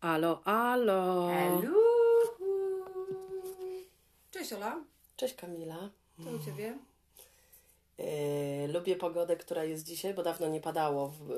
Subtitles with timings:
[0.00, 1.30] Alo, alo.
[1.32, 1.74] Elu.
[4.30, 4.76] Cześć Ola,
[5.16, 5.90] Cześć Kamila.
[6.24, 6.78] co u Ciebie?
[7.98, 11.28] Yy, lubię pogodę, która jest dzisiaj, bo dawno nie padało w,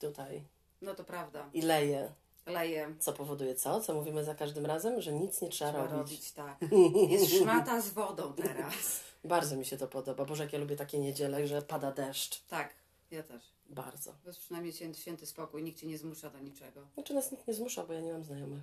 [0.00, 0.42] tutaj
[0.82, 2.12] No to prawda, i leje.
[2.46, 2.94] leje.
[2.98, 3.80] Co powoduje co?
[3.80, 5.00] Co mówimy za każdym razem?
[5.00, 5.98] Że nic nie trzeba, Trzeba robić.
[5.98, 6.56] robić tak.
[7.10, 9.00] Jest szmata z wodą teraz.
[9.24, 10.24] Bardzo mi się to podoba.
[10.24, 12.40] Boże, jak ja lubię takie niedziele, że pada deszcz.
[12.48, 12.74] Tak,
[13.10, 13.42] ja też.
[13.70, 14.12] Bardzo.
[14.22, 16.86] To jest przynajmniej święty, święty spokój, nikt Cię nie zmusza do niczego.
[16.94, 18.62] Znaczy nas nikt nie zmusza, bo ja nie mam znajomych.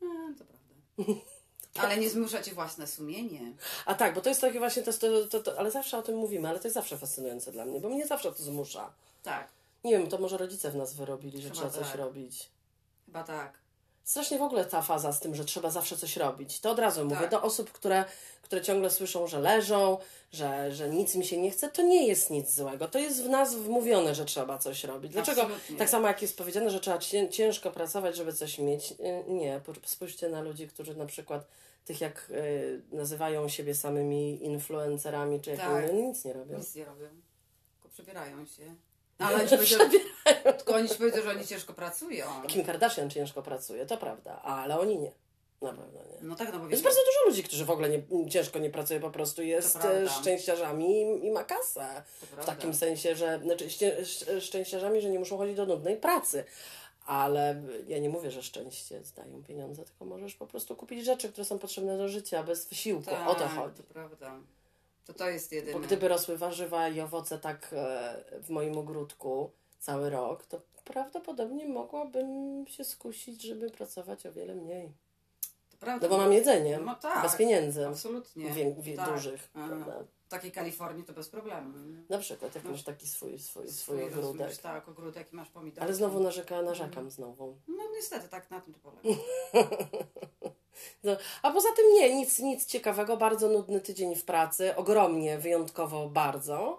[0.00, 1.20] No, to prawda.
[1.82, 3.52] Ale nie zmusza Cię własne sumienie.
[3.86, 6.16] A tak, bo to jest takie właśnie, to, to, to, to, ale zawsze o tym
[6.16, 8.92] mówimy, ale to jest zawsze fascynujące dla mnie, bo mnie zawsze to zmusza.
[9.22, 9.48] Tak,
[9.84, 11.96] Nie wiem, to może rodzice w nas wyrobili, że Chyba trzeba coś tak.
[11.96, 12.50] robić.
[13.06, 13.59] chyba tak.
[14.10, 16.60] Strasznie w ogóle ta faza z tym, że trzeba zawsze coś robić.
[16.60, 17.30] To od razu mówię Tak.
[17.30, 18.04] do osób, które,
[18.42, 19.98] które ciągle słyszą, że leżą,
[20.32, 21.68] że, że nic mi się nie chce.
[21.68, 22.88] To nie jest nic złego.
[22.88, 25.12] To jest w nas wmówione, że trzeba coś robić.
[25.12, 25.76] Dlaczego Absolutnie.
[25.76, 28.92] tak samo jak jest powiedziane, że trzeba cię- ciężko pracować, żeby coś mieć?
[28.92, 29.60] Y, Nie.
[29.84, 31.46] Spójrzcie na ludzi, którzy na przykład
[31.84, 35.82] tych jak y, nazywają siebie samymi influencerami, czy Tak.
[35.82, 36.58] jakimi, nic nie robią.
[36.58, 37.08] Nic nie robią.
[37.72, 38.74] Tylko przebierają się.
[39.20, 39.48] Ale oni
[40.58, 42.26] tylko oni ci powiedzą, że oni ciężko pracują.
[42.46, 45.12] Kim Kardashian ciężko pracuje, to prawda, ale oni nie.
[45.62, 46.18] Na pewno nie.
[46.22, 49.10] No tak, no Jest bardzo dużo ludzi, którzy w ogóle nie, ciężko nie pracuje, po
[49.10, 52.02] prostu jest e, szczęściarzami i, i ma kasę.
[52.22, 56.44] W takim sensie, że znaczy ście- sz- szczęściarzami, że nie muszą chodzić do nudnej pracy.
[57.06, 61.44] Ale ja nie mówię, że szczęście dają pieniądze, tylko możesz po prostu kupić rzeczy, które
[61.44, 63.10] są potrzebne do życia, bez wysiłku.
[63.10, 63.76] Tak, o to chodzi.
[63.76, 64.38] to prawda.
[65.04, 65.72] To to jest jedyne.
[65.72, 71.68] Bo gdyby rosły warzywa i owoce tak e, w moim ogródku cały rok, to prawdopodobnie
[71.68, 74.92] mogłabym się skusić, żeby pracować o wiele mniej.
[75.70, 76.08] to prawda.
[76.08, 77.86] No bo mam jedzenie, No tak, bez pieniędzy.
[77.86, 78.50] Absolutnie.
[78.50, 79.12] Wię, wie, Tak.
[79.14, 79.48] dużych.
[79.48, 80.04] Prawda?
[80.26, 81.78] W takiej Kalifornii to bez problemu.
[81.78, 82.02] nie?
[82.08, 82.70] Na przykład, jak No.
[82.70, 84.16] masz taki swój, swój, swój Swój ogródek.
[84.24, 85.82] rozumiesz, Tak, ogródek i masz pomidory.
[85.84, 87.56] Ale znowu narzeka, narzekam znowu.
[87.68, 89.02] No niestety, tak na tym to polega.
[91.04, 96.08] No, a poza tym nie, nic, nic ciekawego, bardzo nudny tydzień w pracy, ogromnie, wyjątkowo
[96.08, 96.78] bardzo.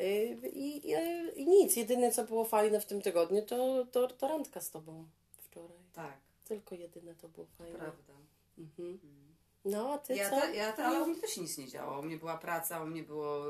[0.00, 0.94] Y, i, i,
[1.36, 5.04] I nic, jedyne co było fajne w tym tygodniu to, to, to randka z tobą
[5.38, 5.78] wczoraj.
[5.94, 7.78] Tak, Tylko jedyne to było fajne.
[7.78, 8.12] prawda.
[8.58, 8.98] Mhm.
[9.70, 10.40] No, a ty Ja, co?
[10.40, 11.98] te, ja te, ale u mnie też nic nie działo.
[12.00, 13.44] U mnie była praca, u mnie było...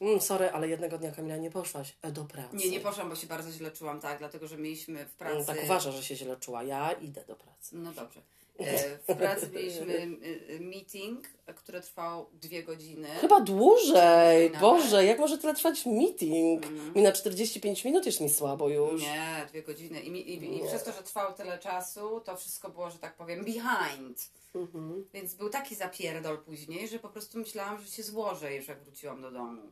[0.00, 2.56] Mm, sorry, ale jednego dnia Kamila nie poszłaś e, do pracy.
[2.56, 5.34] Nie, nie poszłam, bo się bardzo źle czułam, tak, dlatego, że mieliśmy w pracy...
[5.34, 6.62] Mm, Tak uważa, że się źle czuła.
[6.62, 7.76] Ja idę do pracy.
[7.76, 8.22] No dobrze.
[8.58, 13.08] E, W pracy mieliśmy e, e, meeting, który trwał dwie godziny.
[13.08, 14.50] Chyba dłużej.
[14.60, 16.66] Boże, jak może tyle trwać meeting?
[16.66, 16.94] Mhm.
[16.94, 19.02] Mi na 45 minut jest mi słabo już.
[19.02, 20.00] Nie, dwie godziny.
[20.00, 23.44] I, i, i przez to, że trwał tyle czasu, to wszystko było, że tak powiem,
[23.44, 24.30] behind.
[24.54, 25.04] Mhm.
[25.14, 29.22] Więc był taki zapierdol później, że po prostu myślałam, że się złożę już jak wróciłam
[29.22, 29.62] do domu.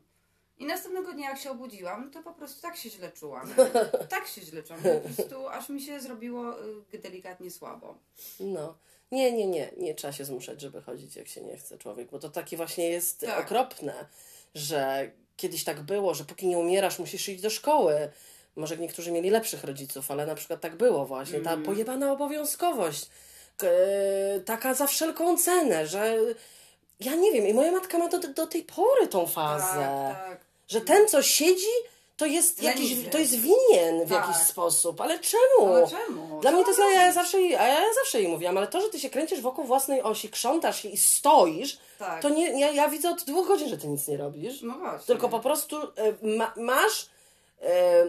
[0.62, 3.54] I następnego dnia jak się obudziłam, to po prostu tak się źle czułam.
[4.08, 4.82] tak się źle czułam.
[4.82, 6.54] Po prostu aż mi się zrobiło
[6.94, 7.94] y, delikatnie słabo.
[8.40, 8.74] No.
[9.12, 9.70] Nie, nie, nie.
[9.76, 12.88] Nie trzeba się zmuszać, żeby chodzić, jak się nie chce człowiek, bo to takie właśnie
[12.88, 13.40] jest Tak.
[13.46, 13.94] okropne,
[14.54, 18.10] że kiedyś tak było, że póki nie umierasz, musisz iść do szkoły.
[18.56, 21.40] Może niektórzy mieli lepszych rodziców, ale na przykład tak było właśnie.
[21.40, 21.64] Ta Mm.
[21.64, 23.08] pojebana obowiązkowość.
[23.56, 23.66] K-
[24.44, 26.16] taka za wszelką cenę, że
[27.00, 29.74] ja nie wiem, i moja matka ma do, do tej pory tą fazę.
[30.14, 30.40] Tak, tak.
[30.68, 31.66] Że ten, co siedzi,
[32.16, 34.28] to jest jakiś, to jest winien w Tak.
[34.28, 35.00] jakiś sposób.
[35.00, 35.74] Ale czemu?
[35.74, 36.40] Ale czemu?
[36.40, 38.88] Dla Co mnie to jest, ja zawsze, a ja zawsze jej mówiłam, ale to, że
[38.88, 42.22] ty się kręcisz wokół własnej osi, krzątasz się i stoisz, Tak.
[42.22, 44.62] to nie, ja, ja widzę od dwóch godzin, że ty nic nie robisz.
[44.62, 45.06] No właśnie.
[45.06, 47.06] Tylko po prostu e, ma, masz,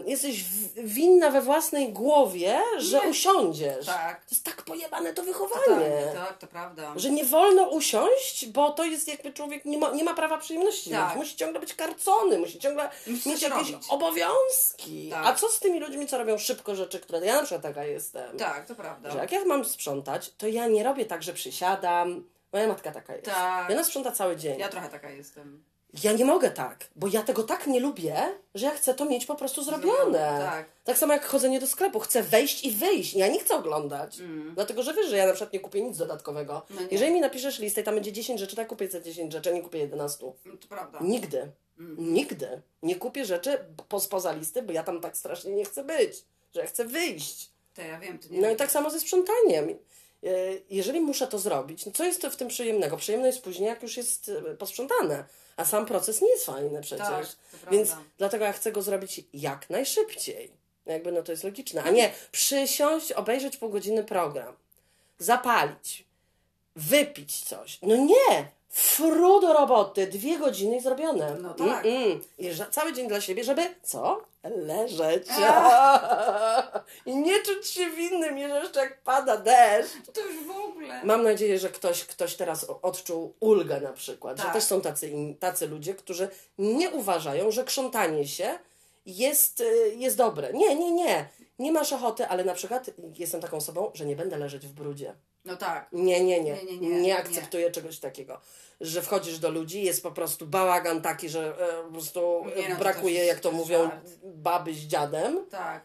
[0.06, 0.44] jesteś
[0.76, 3.08] winna we własnej głowie, że Nie.
[3.10, 3.86] usiądziesz.
[3.86, 4.24] Tak.
[4.24, 5.90] To jest tak pojebane to wychowanie.
[6.14, 6.92] tak, to prawda.
[6.96, 10.90] Że nie wolno usiąść, bo to jest jakby człowiek nie ma, nie ma prawa przyjemności.
[10.90, 11.16] Tak.
[11.16, 13.86] Musi ciągle być karcony, musi ciągle Musi mieć jakieś robić.
[13.88, 15.10] obowiązki.
[15.10, 15.26] Tak.
[15.26, 18.36] A co z tymi ludźmi, co robią szybko rzeczy, które ja na przykład taka jestem.
[18.38, 19.10] Tak, to prawda.
[19.10, 22.24] Że jak ja mam sprzątać, to ja nie robię tak, że przysiadam.
[22.52, 23.26] Moja matka taka jest.
[23.26, 23.70] Tak.
[23.70, 24.58] I Ona sprząta cały dzień.
[24.58, 25.64] Ja trochę taka jestem.
[26.02, 28.16] Ja nie mogę tak, bo ja tego tak nie lubię,
[28.54, 29.96] że ja chcę to mieć po prostu zrobione.
[29.96, 30.66] Zrobione, tak.
[30.84, 32.00] tak samo jak chodzenie do sklepu.
[32.00, 33.14] Chcę wejść i wyjść.
[33.14, 34.20] Ja nie chcę oglądać.
[34.20, 34.54] Mm.
[34.54, 36.62] Dlatego, że wiesz, że ja na przykład nie kupię nic dodatkowego.
[36.70, 36.80] No.
[36.90, 39.50] Jeżeli mi napiszesz listę i tam będzie 10 rzeczy, to ja kupię te 10 rzeczy,
[39.50, 40.18] a nie kupię 11.
[40.60, 40.98] To prawda.
[41.02, 41.50] Nigdy.
[41.78, 42.14] Mm.
[42.14, 42.62] Nigdy.
[42.82, 43.58] Nie kupię rzeczy
[43.88, 46.24] po, spoza listy, bo ja tam tak strasznie nie chcę być.
[46.54, 47.50] Że ja chcę wyjść.
[47.74, 49.78] To ja wiem, to nie No i tak samo ze sprzątaniem.
[50.24, 50.28] E,
[50.70, 52.96] Jeżeli muszę to zrobić, no co jest to w tym przyjemnego?
[52.96, 55.24] Przyjemne jest później, jak już jest e, posprzątane.
[55.56, 57.06] A sam proces nie jest fajny przecież.
[57.06, 57.70] Tak, prawda.
[57.70, 60.50] Więc dlatego ja chcę go zrobić jak najszybciej.
[60.86, 61.82] Jakby no to jest logiczne.
[61.82, 64.54] A nie przysiąść, obejrzeć pół godziny program,
[65.18, 66.04] zapalić,
[66.76, 67.78] wypić coś.
[67.82, 68.48] No nie!
[68.70, 71.36] Fru do roboty, dwie godziny i zrobione.
[71.42, 71.84] No tak.
[71.84, 72.20] Mm-mm.
[72.38, 74.24] I że- cały dzień dla siebie, żeby co?
[74.48, 75.26] Leżeć.
[77.06, 79.92] I nie czuć się winnym, jeszcze jak pada deszcz.
[80.12, 81.04] To już w ogóle.
[81.04, 84.46] Mam nadzieję, że ktoś, ktoś teraz odczuł ulgę na przykład, Tak.
[84.46, 88.58] że też są tacy, tacy ludzie, którzy nie uważają, że krzątanie się
[89.06, 90.52] jest, y, jest dobre.
[90.52, 91.28] Nie, nie, nie.
[91.58, 95.14] Nie masz ochoty, ale na przykład jestem taką osobą, że nie będę leżeć w brudzie.
[95.44, 95.88] No tak.
[95.92, 96.52] Nie, nie, nie.
[96.52, 98.40] Nie, nie, Nie, nie, akceptuję czegoś takiego.
[98.80, 102.78] Że wchodzisz do ludzi, jest po prostu bałagan taki, że e, po prostu no to
[102.78, 104.10] brakuje, też jak to mówią, żart.
[104.22, 105.82] baby z dziadem Tak.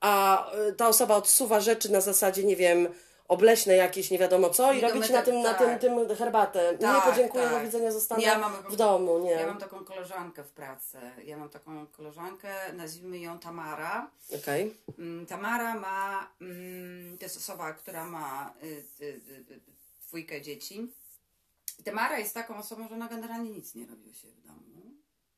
[0.00, 2.88] a y, ta osoba odsuwa rzeczy na zasadzie, nie wiem,
[3.28, 5.80] obleśne jakieś, nie wiadomo co i Nie robi ci na tym, na tak.
[5.80, 6.78] tym, tym herbatę.
[6.78, 7.52] Tak, nie podziękuję, tak.
[7.52, 9.30] do widzenia, zostanę Ja mam- w domu, nie.
[9.30, 10.98] Ja mam taką koleżankę w pracy.
[11.24, 14.10] Ja mam taką koleżankę, nazwijmy ją Tamara.
[14.42, 14.76] Okej.
[14.98, 18.66] Mm, Tamara ma, mm, to jest osoba, która ma y,
[19.00, 19.04] y,
[19.50, 19.60] y,
[20.08, 20.92] dwójkę dzieci.
[21.78, 24.60] I Tamara jest taką osobą, że ona generalnie nic nie robi u siebie w domu.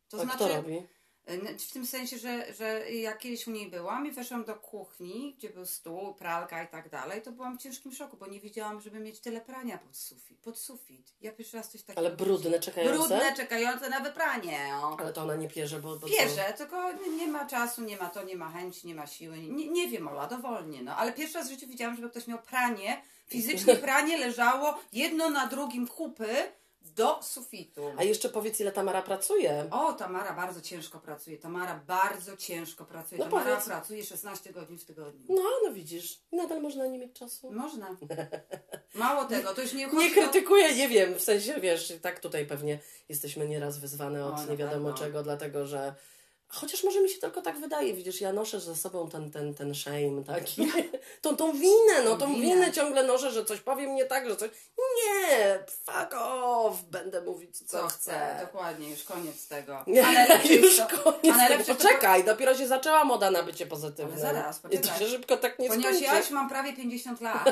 [0.09, 0.87] To A znaczy, kto robi?
[1.31, 5.34] Y, w tym sensie, że, że jak kiedyś u niej byłam i weszłam do kuchni,
[5.38, 8.81] gdzie był stół, pralka i tak dalej, to byłam w ciężkim szoku, bo nie wiedziałam,
[8.81, 10.38] żeby mieć tyle prania pod sufit.
[10.40, 11.14] Pod sufit.
[11.20, 12.99] Ja pierwszy raz coś takiego Ale brudne, czekające?
[12.99, 14.58] Brudne, czekające na wypranie.
[14.82, 15.00] O.
[15.00, 15.96] Ale to ona nie pierze, bo...
[15.96, 19.06] bo Bierze, tylko nie, nie ma czasu, nie ma to, nie ma chęci, nie ma
[19.06, 19.38] siły.
[19.38, 20.82] Nie, nie wiem, Ola, dowolnie.
[20.82, 20.96] No.
[20.96, 25.46] Ale pierwszy raz w życiu widziałam, żeby ktoś miał pranie, fizycznie pranie leżało jedno na
[25.46, 26.52] drugim kupy
[26.93, 27.93] do sufitu.
[27.99, 29.67] A jeszcze powiedz, ile Tamara pracuje.
[29.71, 31.38] O, Tamara bardzo ciężko pracuje.
[31.38, 33.19] Tamara bardzo ciężko pracuje.
[33.19, 33.65] No Tamara powiedz.
[33.67, 35.25] pracuje 16 godzin w tygodniu.
[35.29, 36.21] No, no widzisz.
[36.33, 37.53] Nadal można nie mieć czasu.
[37.53, 37.97] Można.
[38.94, 40.15] Mało tego, to już nie chodzi Nie o...
[40.15, 42.79] krytykuję, nie wiem, w sensie, wiesz, tak tutaj pewnie
[43.09, 44.99] jesteśmy nieraz wyzwane O, od na nie wiadomo pewno.
[45.06, 45.94] czego, dlatego że
[46.48, 49.75] chociaż może mi się tylko tak wydaje, widzisz, ja noszę ze sobą ten, ten, ten
[49.75, 50.72] shame taki,
[51.22, 52.40] tą, tą winę, no tą Winę.
[52.43, 57.58] winę ciągle noszę, że coś powiem nie tak, że coś, nie, fuck off, będę mówić
[57.58, 59.84] co, Co chcę, dokładnie, już koniec tego.
[59.87, 60.26] Nie,
[60.56, 61.34] już to- koniec.
[61.34, 64.12] a najlepsze to- Poczekaj, dopiero się zaczęła moda na bycie pozytywnym.
[64.12, 64.98] Ale zaraz, I to poczekaj.
[64.98, 66.12] się szybko tak nie Ponieważ skończy.
[66.14, 67.44] ja już mam prawie 50 lat,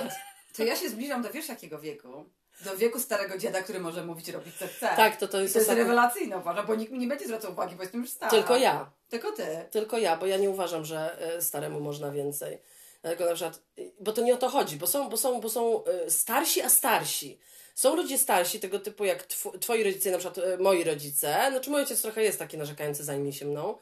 [0.57, 2.25] to ja się zbliżam do wiesz jakiego wieku?
[2.61, 4.89] Do wieku starego dziada, który może mówić, robić co chce.
[4.97, 7.53] Tak, to to I jest to jest rewelacyjne, uważam, bo nikt mi nie będzie zwracał
[7.53, 8.31] uwagi, bo jestem już stara.
[8.31, 8.91] Tylko ja.
[9.09, 9.47] Tylko ty.
[9.71, 12.59] Tylko ja, bo ja nie uważam, że e, staremu można więcej.
[13.03, 13.61] Dlatego na przykład,
[14.01, 16.69] bo to nie o to chodzi, bo są, bo są, bo są e, starsi, a
[16.69, 17.39] starsi.
[17.75, 21.47] Są ludzie starsi, tego typu jak tw- twoi rodzice, na przykład e, moi rodzice.
[21.51, 23.79] Znaczy mój ojciec trochę jest taki narzekający, zajmie się mną.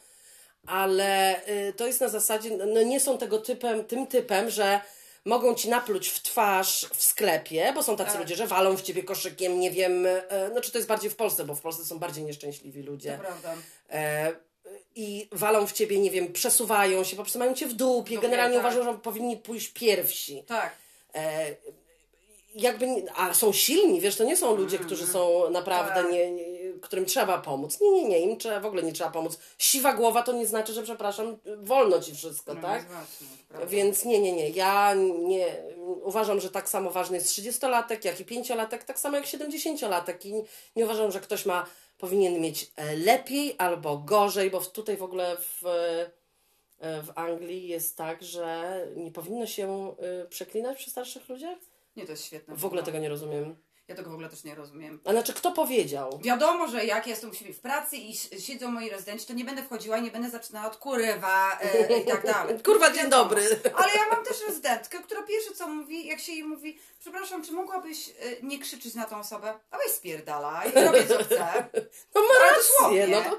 [0.66, 1.40] Ale
[1.76, 4.80] to jest na zasadzie, no nie są tego typem, tym typem, że
[5.24, 8.20] mogą ci napluć w twarz w sklepie, bo są tacy Tak.
[8.20, 11.44] ludzie, że walą w ciebie koszykiem, nie wiem, e, znaczy to jest bardziej w Polsce,
[11.44, 13.54] bo w Polsce są bardziej nieszczęśliwi ludzie To prawda.
[13.90, 14.32] e,
[14.94, 18.18] i walą w ciebie, nie wiem, przesuwają się, po prostu mają cię w dupie, dupie,
[18.28, 18.64] generalnie tak.
[18.66, 20.44] uważają, że powinni pójść pierwsi.
[20.46, 20.72] Tak.
[21.14, 21.46] E,
[22.54, 22.86] jakby,
[23.16, 26.12] a są silni, wiesz, to nie są ludzie, którzy są naprawdę, Tak.
[26.12, 27.80] nie, nie, którym trzeba pomóc.
[27.80, 29.38] Nie, nie, nie, im trzeba, w ogóle nie trzeba pomóc.
[29.58, 32.82] Siwa głowa to nie znaczy, że przepraszam, wolno ci wszystko, No tak?
[32.82, 33.66] jest właśnie, to prawda.
[33.66, 34.50] Więc nie, nie, nie.
[34.50, 35.46] Ja nie
[36.02, 40.26] uważam, że tak samo ważny jest 30-latek, jak i 5-latek, tak samo jak 70-latek.
[40.26, 40.44] I
[40.76, 41.66] nie uważam, że ktoś ma,
[41.98, 47.96] powinien mieć e, lepiej albo gorzej, bo tutaj w ogóle w, e, w Anglii jest
[47.96, 51.58] tak, że nie powinno się e, przeklinać przy starszych ludziach.
[51.96, 52.56] Nie, to jest świetne.
[52.56, 53.56] W ogóle tego nie rozumiem.
[53.88, 55.00] Ja tego w ogóle też nie rozumiem.
[55.04, 56.20] A znaczy, kto powiedział?
[56.22, 59.44] Wiadomo, że jak ja jestem u siebie w pracy i siedzą moi rezydenci, to nie
[59.44, 62.58] będę wchodziła i nie będę zaczynała od kurwa e, i tak dalej.
[62.64, 63.42] Kurwa, dzień dobry.
[63.78, 67.52] Ale ja mam też rezydentkę, która pierwsze co mówi, jak się jej mówi, przepraszam, czy
[67.52, 68.12] mogłabyś e,
[68.42, 69.54] nie krzyczeć na tą osobę?
[69.70, 71.68] A weź spierdala i robię co chcę.
[72.14, 73.38] No ma rację, no.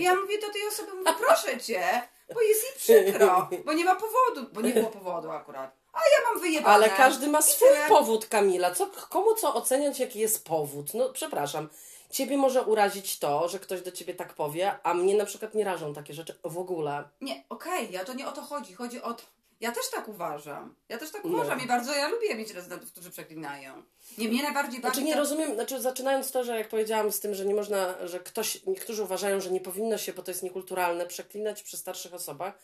[0.00, 3.84] I ja mówię do tej osoby, mówię, proszę cię, bo jest jej przykro, bo nie
[3.84, 5.77] ma powodu, bo nie było powodu akurat.
[5.98, 6.74] A ja mam wyjebane.
[6.74, 7.88] Ale każdy ma swój tyle.
[7.88, 8.74] powód, Kamila.
[8.74, 10.94] Co, komu co oceniać, jaki jest powód?
[10.94, 11.68] No, przepraszam.
[12.10, 15.64] Ciebie może urazić to, że ktoś do ciebie tak powie, a mnie na przykład nie
[15.64, 17.04] rażą takie rzeczy w ogóle.
[17.20, 18.74] Nie, okej, ja to nie o to chodzi.
[18.74, 19.22] Chodzi o to.
[19.60, 20.74] Ja też tak uważam.
[20.88, 21.30] Ja też tak No.
[21.30, 23.82] uważam i bardzo ja lubię mieć rezydentów, którzy przeklinają.
[24.18, 27.44] Nie, mnie najbardziej Znaczy nie rozumiem, znaczy zaczynając to, że jak powiedziałam z tym, że
[27.46, 31.62] nie można, że ktoś, niektórzy uważają, że nie powinno się, bo to jest niekulturalne, przeklinać
[31.62, 32.54] przy starszych osobach.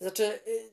[0.00, 0.70] Znaczy, y,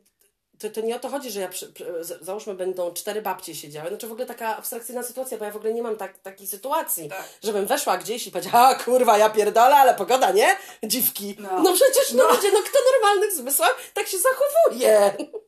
[0.60, 1.74] to, to nie o to chodzi, że ja, przy,
[2.22, 3.90] załóżmy, będą cztery babcie siedziały.
[3.90, 7.10] Znaczy w ogóle taka abstrakcyjna sytuacja, bo ja w ogóle nie mam tak, takiej sytuacji,
[7.10, 7.24] Tak.
[7.44, 10.56] żebym weszła gdzieś i powiedziała, a kurwa, ja pierdolę, ale pogoda, nie?
[10.84, 11.36] Dziwki.
[11.40, 11.74] No, No.
[11.74, 15.14] przecież, no, ludzie, no kto w normalnych zmysłach tak się zachowuje?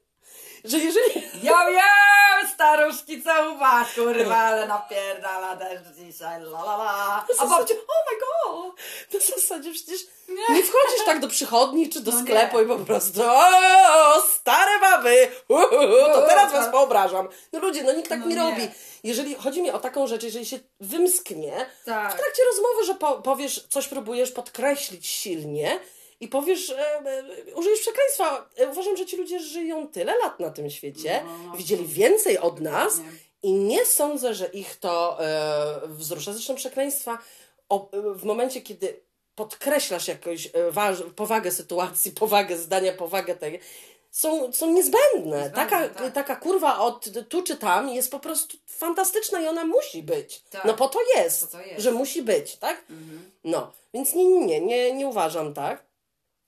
[0.65, 1.23] Że jeżeli...
[1.43, 7.25] Ja wiem, staruszki, co u was, kurwa, ale napierdala deszcz dzisiaj, la la la.
[7.39, 8.75] A babcia, oh my god.
[9.13, 12.23] Na zasadzie przecież nie wchodzisz tak do przychodni czy do No nie.
[12.23, 17.27] sklepu i po prostu o, stare baby, uhuhu, to teraz was poobrażam.
[17.53, 18.41] No ludzie, no nikt tak No nie, nie.
[18.41, 18.69] robi.
[19.03, 22.13] Jeżeli chodzi mi o taką rzecz, jeżeli się wymsknie w Tak.
[22.19, 25.79] trakcie rozmowy, że po, powiesz, coś próbujesz podkreślić silnie
[26.19, 28.49] i powiesz, e, e, użyjesz przekleństwa.
[28.57, 32.37] E, Uważam, że ci ludzie żyją tyle lat na tym świecie, No, no, widzieli więcej
[32.37, 32.93] od nas
[33.43, 36.33] i nie sądzę, że ich to e, wzrusza.
[36.33, 37.17] Zresztą przekleństwa
[37.69, 38.99] o, w momencie, kiedy
[39.35, 43.59] podkreślasz jakąś e, waż, powagę sytuacji, powagę zdania, powagę tej,
[44.11, 45.49] są, są niezbędne.
[45.55, 46.13] taka, tak.
[46.13, 50.41] taka kurwa od tu czy tam jest po prostu fantastyczna i ona musi być.
[50.49, 50.65] Tak.
[50.65, 51.83] No po to jest, Po to jest.
[51.83, 52.83] że musi być, tak?
[52.89, 53.31] Mhm.
[53.43, 55.83] No, więc nie, nie, nie, nie uważam tak,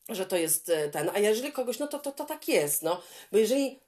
[0.10, 1.12] że to jest e, ten.
[1.14, 3.02] A jeżeli kogoś, no to, to, to tak jest, no.
[3.32, 3.80] Bo jeżeli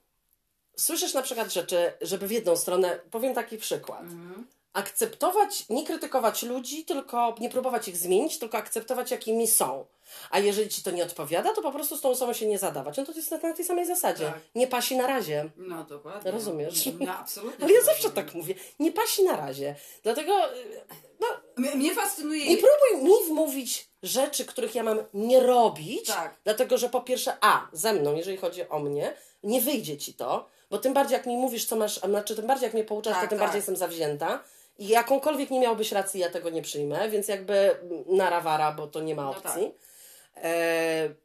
[0.78, 4.02] słyszysz na przykład rzeczy, żeby w jedną stronę, powiem taki przykład.
[4.02, 4.48] Mhm.
[4.74, 9.86] Akceptować, nie krytykować ludzi, tylko nie próbować ich zmienić, tylko akceptować, jakimi są.
[10.32, 12.98] A jeżeli ci to nie odpowiada, to po prostu z tą osobą się nie zadawać.
[12.98, 14.26] No to jest na, na tej samej zasadzie.
[14.26, 14.40] Tak.
[14.56, 15.50] Nie pasi na razie.
[15.58, 16.32] No dokładnie.
[16.32, 16.90] Rozumiesz?
[17.00, 17.66] No absolutnie.
[17.66, 18.56] Ale ja zawsze tak mówię.
[18.80, 19.76] Nie pasi na razie.
[20.04, 20.82] Dlatego y,
[21.20, 21.28] no,
[21.60, 22.50] Mnie, fascynuje...
[22.50, 26.36] nie próbuj mi wmówić rzeczy, których ja mam nie robić, Tak.
[26.44, 29.13] dlatego że po pierwsze, a, ze mną, jeżeli chodzi o mnie,
[29.44, 32.48] nie wyjdzie ci to, bo tym bardziej jak mi mówisz, co masz, a znaczy tym
[32.48, 33.48] bardziej jak mnie pouczasz, Tak, to tym tak.
[33.48, 34.44] bardziej jestem zawzięta.
[34.78, 37.75] I jakąkolwiek nie miałbyś racji, ja tego nie przyjmę, więc jakby
[38.08, 39.63] narawara, bo to nie ma No opcji.
[39.66, 39.72] E,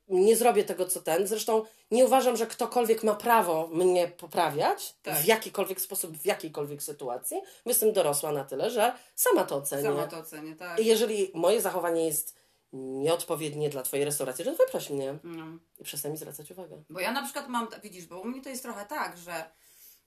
[0.08, 1.26] nie zrobię tego, co ten.
[1.26, 5.14] Zresztą nie uważam, że ktokolwiek ma prawo mnie poprawiać Tak.
[5.18, 7.40] w jakikolwiek sposób, w jakiejkolwiek sytuacji.
[7.66, 9.82] Jestem dorosła na tyle, że sama to ocenię.
[9.82, 10.80] Sama to ocenię, tak.
[10.80, 12.36] I jeżeli moje zachowanie jest
[12.72, 15.44] nieodpowiednie dla Twojej restauracji, to wyproś mnie No.
[15.78, 16.82] i przestań mi zwracać uwagę.
[16.90, 19.44] Bo ja na przykład mam, widzisz, bo u mnie to jest trochę tak, że...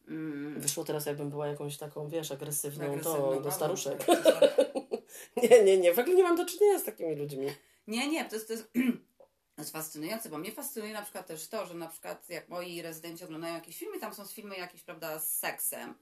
[0.07, 4.05] Mm, Wyszło teraz, jakbym była jakąś taką, wiesz, agresywną, agresywną, to do staruszek.
[5.43, 7.47] Nie, nie, nie, w ogóle nie mam do czynienia z takimi ludźmi.
[7.87, 8.73] Nie, nie, to jest, to jest,
[9.55, 12.81] to jest fascynujące, bo mnie fascynuje na przykład też to, że na przykład jak moi
[12.81, 15.93] rezydenci oglądają jakieś filmy, tam są filmy jakieś, prawda, z seksem.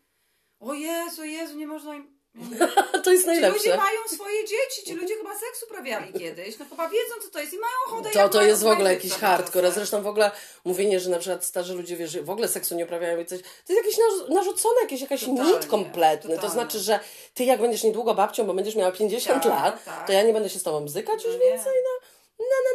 [0.60, 2.14] O Jezu, Jezu, nie można im...
[3.04, 3.77] To jest Ci ludzie najlepsze.
[3.77, 7.54] mają swoje dzieci, ci ludzie chyba seks uprawiali kiedyś, no chyba wiedzą co to jest
[7.54, 9.72] i mają ochotę To, to jest w ogóle jakiś hardcore.
[9.72, 10.32] Zresztą w ogóle
[10.65, 13.39] mówienie, że na przykład starzy ludzie wiesz, że w ogóle seksu nie uprawiają i coś,
[13.42, 16.30] to jest jakieś narzu- narzucone, jakieś jakaś Totalnie, mit kompletny.
[16.30, 16.54] To totalnie.
[16.54, 17.00] znaczy, że
[17.34, 20.08] ty jak będziesz niedługo babcią, bo będziesz miała 50 Tak, lat, tak.
[20.08, 21.51] to ja nie będę się z tobą bzykać już No nie.
[21.51, 22.08] więcej, no.
[22.39, 22.70] No, no,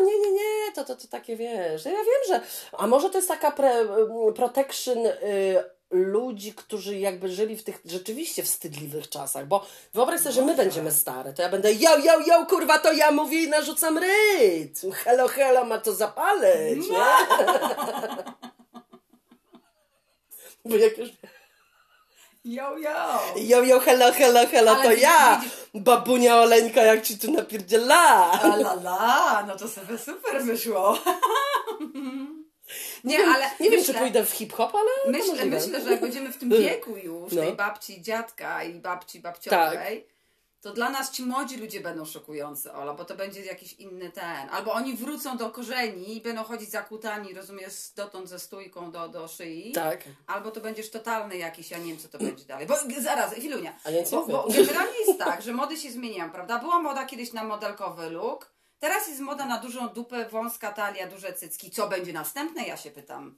[0.00, 1.84] no, nie, nie, nie, to, to, to takie wiesz.
[1.84, 2.40] Ja wiem, że.
[2.72, 5.12] A może to jest taka pre, mm, protection y,
[5.92, 10.90] ludzi, którzy jakby żyli w tych rzeczywiście wstydliwych czasach, bo wyobraź sobie, że my będziemy
[10.92, 14.92] stare, to ja będę yo, yo, yo, kurwa, to ja mówię i narzucam rytm.
[14.92, 17.04] Hello, hello, ma to zapaleć, nie?
[20.64, 21.08] Bo jak już
[22.44, 22.90] Yo, yo!
[23.36, 25.52] yo, yo, hello, hello, hello, Ale to widzisz, ja, widzisz.
[25.74, 28.30] babunia Oleńka, jak ci tu napierdziela.
[28.42, 30.98] A la la, no to sobie super wyszło.
[33.04, 36.32] Nie, ale Nie wiem, myślę, czy pójdę w hip-hop, ale Myślę, myślę, że jak będziemy
[36.32, 37.42] w tym wieku już, No.
[37.42, 40.12] tej babci, dziadka i babci, babciowej, Tak.
[40.60, 44.48] to dla nas ci młodzi ludzie będą szokujący, Ola, bo to będzie jakiś inny ten.
[44.50, 49.28] Albo oni wrócą do korzeni i będą chodzić zakłótani, rozumiesz, dotąd ze stójką do, do
[49.28, 49.72] szyi.
[49.72, 50.04] Tak.
[50.26, 52.66] Albo to będziesz totalny jakiś, ja nie wiem, co to będzie dalej.
[52.66, 53.72] Bo zaraz, chwilunia.
[53.84, 56.58] A ja bo, bo generalnie jest tak, że mody się zmieniają, prawda?
[56.58, 58.52] Była moda kiedyś na modelkowy look,
[58.82, 61.70] teraz jest moda na dużą dupę, wąska talia, duże cycki.
[61.70, 63.36] Co będzie następne, ja się pytam.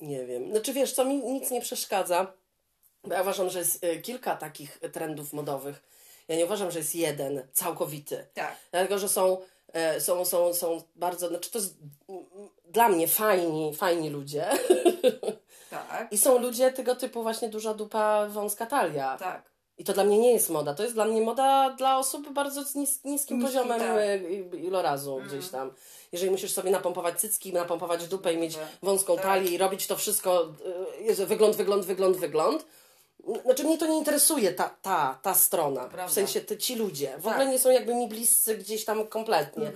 [0.00, 0.50] Nie wiem.
[0.50, 2.32] Znaczy wiesz, co mi nic nie przeszkadza,
[3.04, 5.82] bo ja uważam, że jest y, kilka takich trendów modowych.
[6.28, 8.26] Ja nie uważam, że jest jeden, całkowity.
[8.34, 8.56] Tak.
[8.70, 9.38] Dlatego, że są,
[9.72, 11.74] e, są, są, są bardzo, znaczy to jest
[12.64, 14.46] dla mnie fajni, fajni ludzie.
[15.70, 16.12] Tak.
[16.12, 19.16] I są ludzie tego typu właśnie duża dupa, wąska talia.
[19.18, 19.49] Tak.
[19.80, 20.74] I to dla mnie nie jest moda.
[20.74, 23.88] To jest dla mnie moda dla osób bardzo z nis, niskim Niski, poziomem tak.
[23.90, 23.98] Mm.
[24.54, 25.70] e, ilorazu gdzieś tam.
[26.12, 29.24] Jeżeli musisz sobie napompować cycki, napompować dupę i mieć wąską Tak.
[29.24, 30.48] talię i robić to wszystko,
[31.00, 32.66] e, Jezu, wygląd, wygląd, wygląd, wygląd.
[33.44, 35.80] Znaczy mnie to nie interesuje, ta, ta, ta strona.
[35.80, 36.08] Prawda.
[36.08, 37.06] W sensie te, ci ludzie.
[37.06, 37.16] W Tak.
[37.16, 37.34] Mhm.
[37.34, 39.72] ogóle nie są jakby mi bliscy gdzieś tam kompletnie.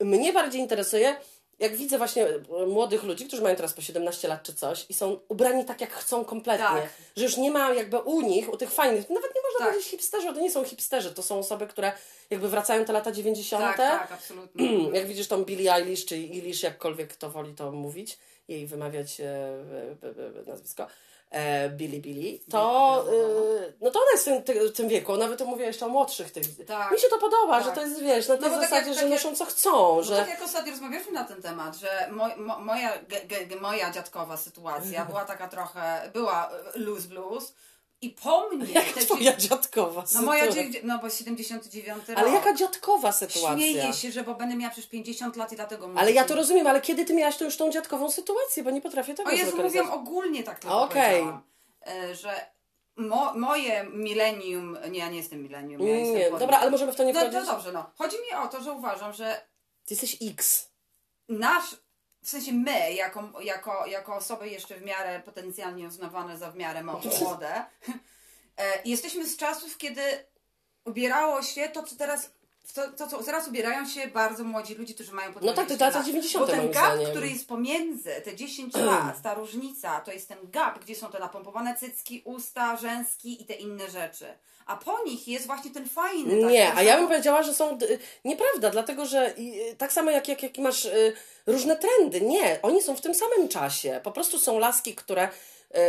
[0.00, 1.16] Mnie bardziej interesuje,
[1.58, 4.94] jak widzę właśnie e, młodych ludzi, którzy mają teraz po 17 lat czy coś i
[4.94, 6.66] są ubrani tak, jak chcą kompletnie.
[6.66, 6.88] Tak.
[7.16, 9.68] Że już nie ma jakby u nich, u tych fajnych, nawet nie można Tak.
[9.68, 11.92] powiedzieć hipsterzy, to nie są hipsterzy, to są osoby, które
[12.30, 13.64] jakby wracają te lata 90.
[13.64, 14.88] Tak, tak, absolutnie.
[14.98, 18.18] Jak widzisz tą Billie Eilish, czy Eilish, jakkolwiek kto woli to mówić,
[18.48, 20.86] jej wymawiać e, e, e, nazwisko,
[21.30, 25.64] e, Billie, to, e, no to ona jest w tym, tym wieku, nawet to mówię
[25.66, 26.66] jeszcze o młodszych tych.
[26.66, 26.92] Tak.
[26.92, 27.64] Mi się to podoba, Tak.
[27.64, 29.44] że to jest, wiesz, na tej bo tak zasadzie, jak- że tak jak- noszą co
[29.44, 30.16] chcą, Bo że...
[30.16, 33.90] tak jak ostatnio rozmawialiśmy na ten temat, że moj, mo, moja, ge, ge, ge, moja
[33.90, 37.54] dziadkowa sytuacja była taka trochę, była loose blues
[38.04, 38.72] i po mnie...
[38.80, 40.80] Jak te twoja dziadkowa No moja, sytuacja.
[40.84, 42.18] no bo 79 rok.
[42.18, 43.56] Ale jaka dziadkowa sytuacja?
[43.56, 46.00] Śmieję się, że bo będę miała przecież 50 lat i dlatego mówię.
[46.00, 48.80] Ale ja to rozumiem, ale kiedy ty miałaś to już tą dziadkową sytuację, bo nie
[48.80, 51.04] potrafię tego O Jezu, mówiłam ogólnie tak tylko Okej.
[51.10, 51.42] powiedziałam,
[51.86, 52.54] e, że
[52.96, 56.96] mo, moje milenium, nie, ja nie jestem milenium, ja Nie, jestem dobra, ale możemy w
[56.96, 57.40] to nie No wchodzić?
[57.40, 57.90] to dobrze, no.
[57.98, 59.40] Chodzi mi o to, że uważam, że
[59.84, 60.68] Ty jesteś X.
[61.28, 61.76] nasz,
[62.24, 66.82] w sensie my, jako, jako, jako osoby jeszcze w miarę potencjalnie uznawane za w miarę
[67.20, 67.54] młode,
[68.58, 70.02] e, jesteśmy z czasów, kiedy
[70.84, 72.30] ubierało się to, co teraz
[72.74, 75.76] to, to, co teraz ubierają się bardzo młodzi ludzie, którzy mają po No tak, to
[75.76, 76.06] 20 lata lat.
[76.06, 76.46] 90.
[76.46, 77.10] Bo ten gap, zdaniem.
[77.10, 81.18] który jest pomiędzy te 10 lat, ta różnica, to jest ten gap, gdzie są te
[81.18, 84.38] napompowane cycki, usta, rzęski i te inne rzeczy.
[84.66, 86.40] A po nich jest właśnie ten fajny.
[86.40, 87.78] taki, Nie, a ja bym powiedziała, że są.
[88.24, 91.12] Nieprawda, dlatego że y, tak samo jak, jak, jak masz y,
[91.46, 92.20] różne trendy.
[92.20, 94.00] Nie, oni są w tym samym czasie.
[94.04, 95.28] Po prostu są laski, które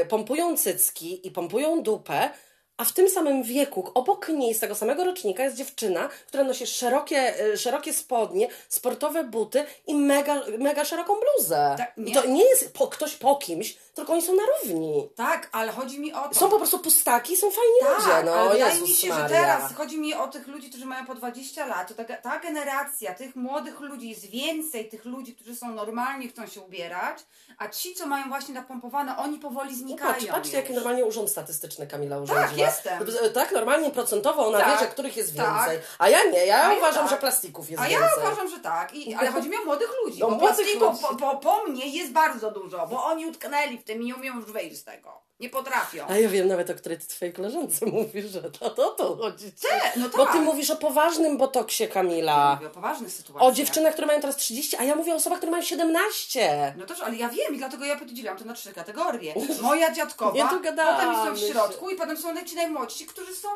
[0.01, 2.29] y, pompują cycki i pompują dupę.
[2.77, 6.67] A w tym samym wieku, obok niej, z tego samego rocznika, jest dziewczyna, która nosi
[6.67, 11.75] szerokie, y, szerokie spodnie, sportowe buty i mega, mega szeroką bluzę.
[11.77, 12.13] Tak, I nie.
[12.13, 15.10] to nie jest po, ktoś po kimś, tylko oni są na równi.
[15.15, 16.36] Tak, ale chodzi mi o to.
[16.36, 18.24] Są po prostu pustaki, są fajni Tak, ludzie.
[18.25, 19.27] No, ale wydaje mi się, Maria.
[19.27, 21.88] że teraz chodzi mi o tych ludzi, którzy mają po 20 lat.
[21.96, 26.48] To ta, ta generacja tych młodych ludzi, jest więcej tych ludzi, którzy są normalnie, chcą
[26.48, 27.17] się ubierać,
[27.58, 30.13] a ci, co mają właśnie napompowane, oni powoli No znikają.
[30.13, 32.64] patrz, patrzcie, jaki normalnie urząd statystyczny Kamila urządziła.
[32.65, 33.05] Jestem.
[33.34, 35.55] Tak, normalnie procentowo ona Tak, wie, że których jest tak.
[35.55, 35.79] więcej.
[36.00, 37.10] A ja nie, ja A ja uważam, tak.
[37.10, 38.24] że plastików jest A ja więcej.
[38.24, 40.19] uważam, że tak, I, ale chodzi mi o młodych ludzi.
[40.19, 40.79] No, bo młodych ludzi.
[40.79, 44.36] po, po, po mnie jest bardzo dużo, bo oni utknęli w tym i nie umieją
[44.36, 45.25] już wyjść z tego.
[45.39, 46.06] Nie potrafią.
[46.10, 49.51] A ja wiem nawet, o której ty twojej koleżance mówisz, że to, to, to chodzi.
[49.96, 50.34] no Bo tak.
[50.34, 52.56] ty mówisz o poważnym botoksie, Kamila.
[52.56, 53.51] Mówię o poważnych sytuacjach.
[53.51, 56.74] O dziewczynach, które mają teraz 30, a ja mówię o osobach, które mają 17.
[56.77, 59.34] No też, ale ja wiem i dlatego ja podzieliłam to na trzy kategorie.
[59.62, 63.50] Moja dziadkowa, Nie dogadamy potem są w środku i potem są ci najmłodsi, którzy są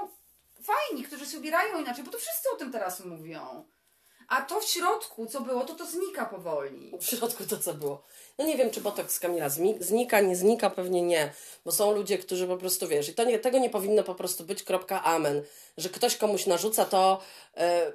[0.64, 3.66] fajni, którzy się ubierają inaczej, bo to wszyscy o tym teraz mówią.
[4.28, 6.92] A to w środku, co było, to to znika powoli.
[7.02, 8.04] W środku to co było.
[8.40, 11.34] No nie wiem, czy botoks Kamila znika, nie znika, pewnie nie.
[11.66, 14.44] Bo są ludzie, którzy po prostu, wiesz, i to nie, tego nie powinno po prostu
[14.44, 15.42] być kropka amen.
[15.78, 17.22] Że ktoś komuś narzuca to...
[17.58, 17.92] E,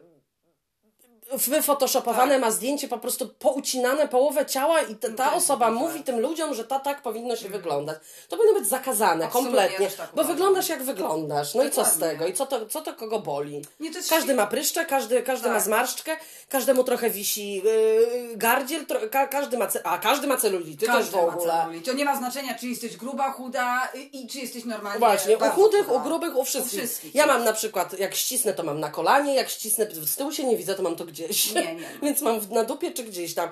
[1.38, 2.40] wyfotoshopowane Tak.
[2.40, 5.74] ma zdjęcie po prostu poucinane połowę ciała i ta, ta tak, osoba tak.
[5.74, 7.98] mówi tym ludziom, że ta tak powinno się wyglądać.
[8.28, 11.54] To powinno być zakazane kompletnie, też tak bo wyglądasz jak wyglądasz.
[11.54, 12.08] No i co z Dokładnie.
[12.18, 12.26] tego?
[12.26, 13.62] I co to, co to kogo boli?
[13.80, 15.64] Nie, to Każdy ma pryszcze, każdy, każdy ma Tak.
[15.64, 16.16] zmarszczkę,
[16.48, 20.92] każdemu trochę wisi yy, gardziel, tro, ka, każdy ma, ce- a każdy ma celulity, to
[20.98, 21.52] już w Każdy ogóle.
[21.62, 21.84] celulit.
[21.84, 25.40] To nie ma znaczenia, czy jesteś gruba, chuda i, i czy jesteś normalnie Właśnie, u
[25.40, 25.98] chudych, chuda.
[25.98, 26.74] u grubych, u wszystkich.
[26.82, 27.34] U wszystkich Ja jest.
[27.36, 30.56] mam na przykład, jak ścisnę, to mam na kolanie, jak ścisnę z tyłu się nie
[30.56, 31.52] widzę, to mam to gdzieś.
[31.54, 31.88] Nie, nie.
[32.02, 33.50] Więc mam na dupie czy gdzieś tam.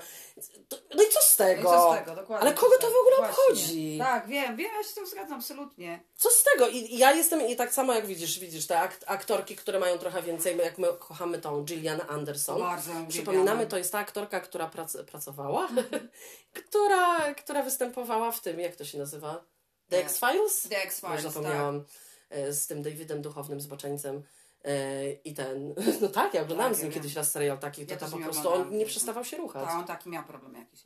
[0.94, 1.70] No i co z No i tego?
[1.70, 2.46] co z tego, dokładnie.
[2.48, 3.34] Ale kogo to w ogóle Właśnie.
[3.48, 3.98] obchodzi?
[3.98, 6.00] Tak, wiem, wiem, ja się z tym zgadzam, absolutnie.
[6.16, 6.68] Co z tego?
[6.68, 9.98] I, I ja jestem, i tak samo jak widzisz, widzisz, te akt, aktorki, które mają
[9.98, 12.58] trochę więcej, jak my kochamy tą Gillian Anderson.
[12.60, 15.68] Bardzo Przypominamy, to jest ta aktorka, która prac, pracowała,
[16.66, 19.44] która, która występowała w tym, jak to się nazywa?
[19.88, 19.98] The.
[19.98, 20.62] X-Files?
[20.68, 21.84] The X-Files, zapomniałam.
[22.30, 24.22] e, Z tym Davidem Duchownym Zboczeńcem.
[24.64, 27.86] E, I ten, no tak, ja oglądałam Tak, z nim ja kiedyś raz serial taki,
[27.86, 29.64] to Ja tam po prostu on nie przestawał się ruchać.
[29.64, 30.80] Tak, on taki miał problem jakiś.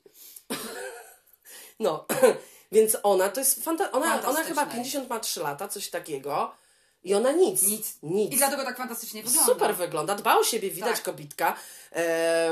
[1.80, 2.06] No,
[2.72, 4.74] więc ona to jest fanta- ona, ona chyba jest.
[4.74, 6.54] 50 ma 3 lata, coś takiego.
[7.04, 7.62] I ona nic.
[7.62, 7.98] Nic.
[8.02, 8.32] Nic.
[8.32, 9.52] I dlatego tak fantastycznie wygląda.
[9.52, 11.02] Super wygląda, dba o siebie, widać Tak.
[11.04, 11.56] kobitka.
[11.92, 12.50] E,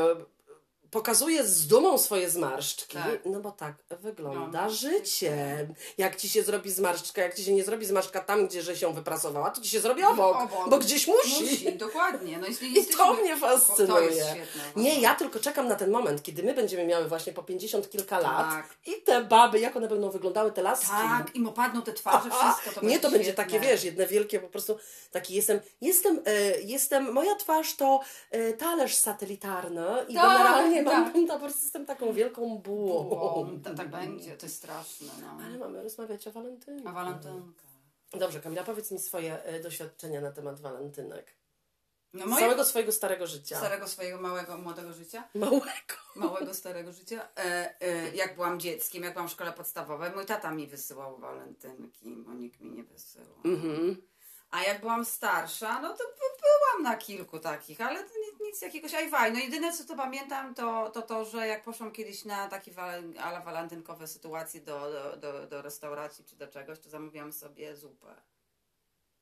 [0.99, 2.97] pokazuje z dumą swoje zmarszczki.
[2.99, 3.19] Tak.
[3.25, 5.67] No bo tak wygląda Wygląda życie.
[5.99, 8.95] Jak ci się zrobi zmarszczka, jak ci się nie zrobi zmarszczka tam, gdzie że się
[8.95, 10.37] wyprasowała, to ci się zrobi obok.
[10.37, 10.69] Obok.
[10.71, 11.43] Bo gdzieś musi.
[11.45, 12.39] Musi, dokładnie.
[12.39, 12.99] No, jeśli I jesteśmy...
[13.05, 14.07] to mnie To fascynuje.
[14.07, 14.63] jest świetne.
[14.77, 18.19] Nie, ja tylko czekam na ten moment, kiedy my będziemy miały właśnie po 50 kilka
[18.19, 18.69] lat Tak.
[18.87, 20.87] i te baby, jak one będą wyglądały, te laski.
[20.87, 23.45] Tak, im opadną te twarze, wszystko to nie, to będzie świetne.
[23.45, 24.79] takie, wiesz, jedne wielkie po prostu,
[25.13, 31.39] taki jestem, jestem, e, jestem, moja twarz to e, talerz satelitarny i Tak, generalnie mam,
[31.39, 33.09] prostu jestem taką wielką bułą.
[33.09, 35.09] Wow, tak, tak będzie, to jest straszne.
[35.23, 35.45] No.
[35.47, 36.89] Ale mamy rozmawiać o walentynku.
[36.89, 37.65] A walentynka.
[38.13, 41.35] Dobrze, Kamila, powiedz mi swoje e, doświadczenia na temat walentynek.
[42.13, 43.59] No moje całego swojego starego życia.
[43.59, 45.95] starego swojego małego, młodego życia, Małego.
[46.17, 50.51] małego, starego życia, e, e, jak byłam dzieckiem, jak byłam w szkole podstawowej, mój tata
[50.51, 53.37] mi wysyłał walentynki, bo nikt mi nie wysyłał.
[53.45, 53.97] Mhm.
[54.55, 58.63] A jak byłam starsza, no to by- byłam na kilku takich, ale to nic, nic
[58.63, 59.33] jakiegoś ajwaj.
[59.33, 62.73] No jedyne co to pamiętam to, to to, że jak poszłam kiedyś na takie
[63.21, 68.15] ala walentynkowe sytuacje do, do, do, do restauracji czy do czegoś, to zamówiłam sobie zupę.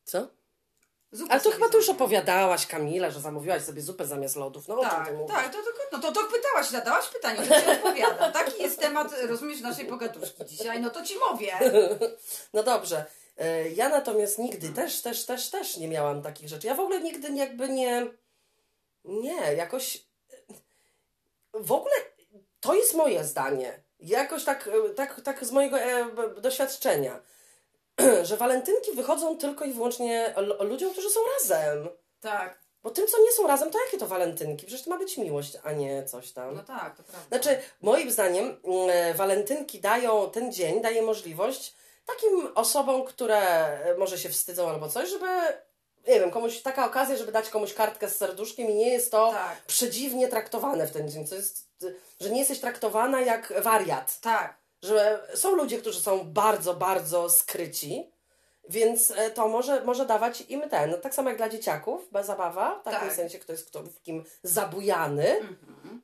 [0.04, 0.28] Co?
[1.12, 4.68] Zupę Ale to chyba tu już opowiadałaś, Kamila, że zamówiłaś sobie zupę zamiast lodów.
[4.68, 7.60] No o czym Tak, ty tak, to, to, no to, to pytałaś, zadałaś pytanie, to
[7.60, 8.32] ci odpowiadam.
[8.32, 11.58] Taki jest temat, rozumiesz, naszej pogaduszki dzisiaj, no to ci mówię.
[12.54, 13.06] No dobrze.
[13.42, 16.66] E, Ja natomiast nigdy też, też, też, też nie miałam takich rzeczy.
[16.66, 18.06] Ja w ogóle nigdy jakby nie.
[19.04, 20.06] Nie, jakoś.
[21.54, 21.94] W ogóle
[22.60, 23.82] to jest moje zdanie.
[24.00, 26.06] Jakoś tak, tak, tak z mojego e,
[26.40, 27.20] doświadczenia,
[28.28, 31.88] że walentynki wychodzą tylko i wyłącznie ludziom, którzy są razem.
[32.20, 32.62] Tak.
[32.82, 34.66] Bo tym, co nie są razem, to jakie to walentynki?
[34.66, 36.54] Przecież to ma być miłość, a nie coś tam.
[36.54, 37.28] No tak, to prawda.
[37.28, 41.74] Znaczy, moim zdaniem, mm, walentynki dają, ten dzień daje możliwość
[42.06, 45.26] takim osobom, które może się wstydzą albo coś, żeby,
[46.08, 49.30] nie wiem, komuś, taka okazja, żeby dać komuś kartkę z serduszkiem i nie jest to
[49.30, 49.62] Tak.
[49.66, 51.68] przedziwnie traktowane w ten dzień, co jest,
[52.20, 54.20] że nie jesteś traktowana jak wariat.
[54.20, 58.12] Tak, Że są ludzie, którzy są bardzo, bardzo skryci,
[58.68, 62.26] więc e, to może, może dawać im ten, no, tak samo jak dla dzieciaków, bez
[62.26, 63.12] zabawa, w takim Tak.
[63.16, 65.40] sensie, kto jest kto, w kim zabujany,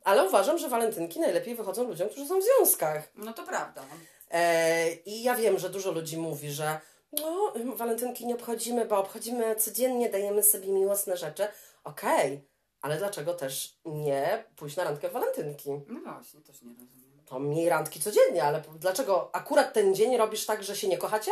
[0.03, 3.03] ale uważam, że walentynki najlepiej wychodzą ludziom, którzy są w związkach.
[3.15, 3.81] no to prawda.
[4.31, 6.79] E, I ja wiem, że dużo ludzi mówi, że
[7.11, 11.47] no, walentynki nie obchodzimy, bo obchodzimy codziennie, dajemy sobie miłosne rzeczy.
[11.83, 12.47] Okej,
[12.81, 15.69] ale dlaczego też nie pójść na randkę w walentynki?
[15.87, 17.25] No właśnie, też nie rozumiem.
[17.25, 21.31] To miej randki codziennie, ale dlaczego akurat ten dzień robisz tak, że się nie kochacie?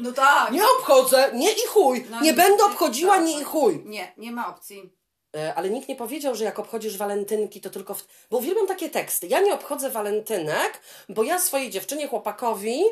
[0.00, 0.52] No tak.
[0.52, 2.06] Nie obchodzę, nie i chuj.
[2.10, 3.42] No nie nie, będę obchodziła, tak, nie tak.
[3.42, 3.82] i chuj.
[3.84, 4.95] Nie, nie ma opcji.
[5.36, 7.94] E, Ale nikt nie powiedział, że jak obchodzisz walentynki, to tylko.
[7.94, 8.06] W...
[8.30, 9.26] Bo uwielbiam takie teksty.
[9.26, 12.82] Ja nie obchodzę walentynek, bo ja swojej dziewczynie, chłopakowi,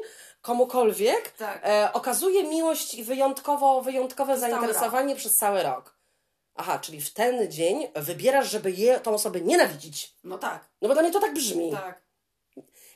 [0.43, 1.61] komukolwiek Tak.
[1.65, 5.95] e, okazuję miłość i wyjątkowo, wyjątkowe zainteresowanie przez cały rok.
[6.57, 10.15] Aha, czyli w ten dzień wybierasz, żeby je, tą osobę nienawidzić.
[10.25, 11.71] No tak, No bo dla mnie to tak brzmi.
[11.73, 12.04] tak.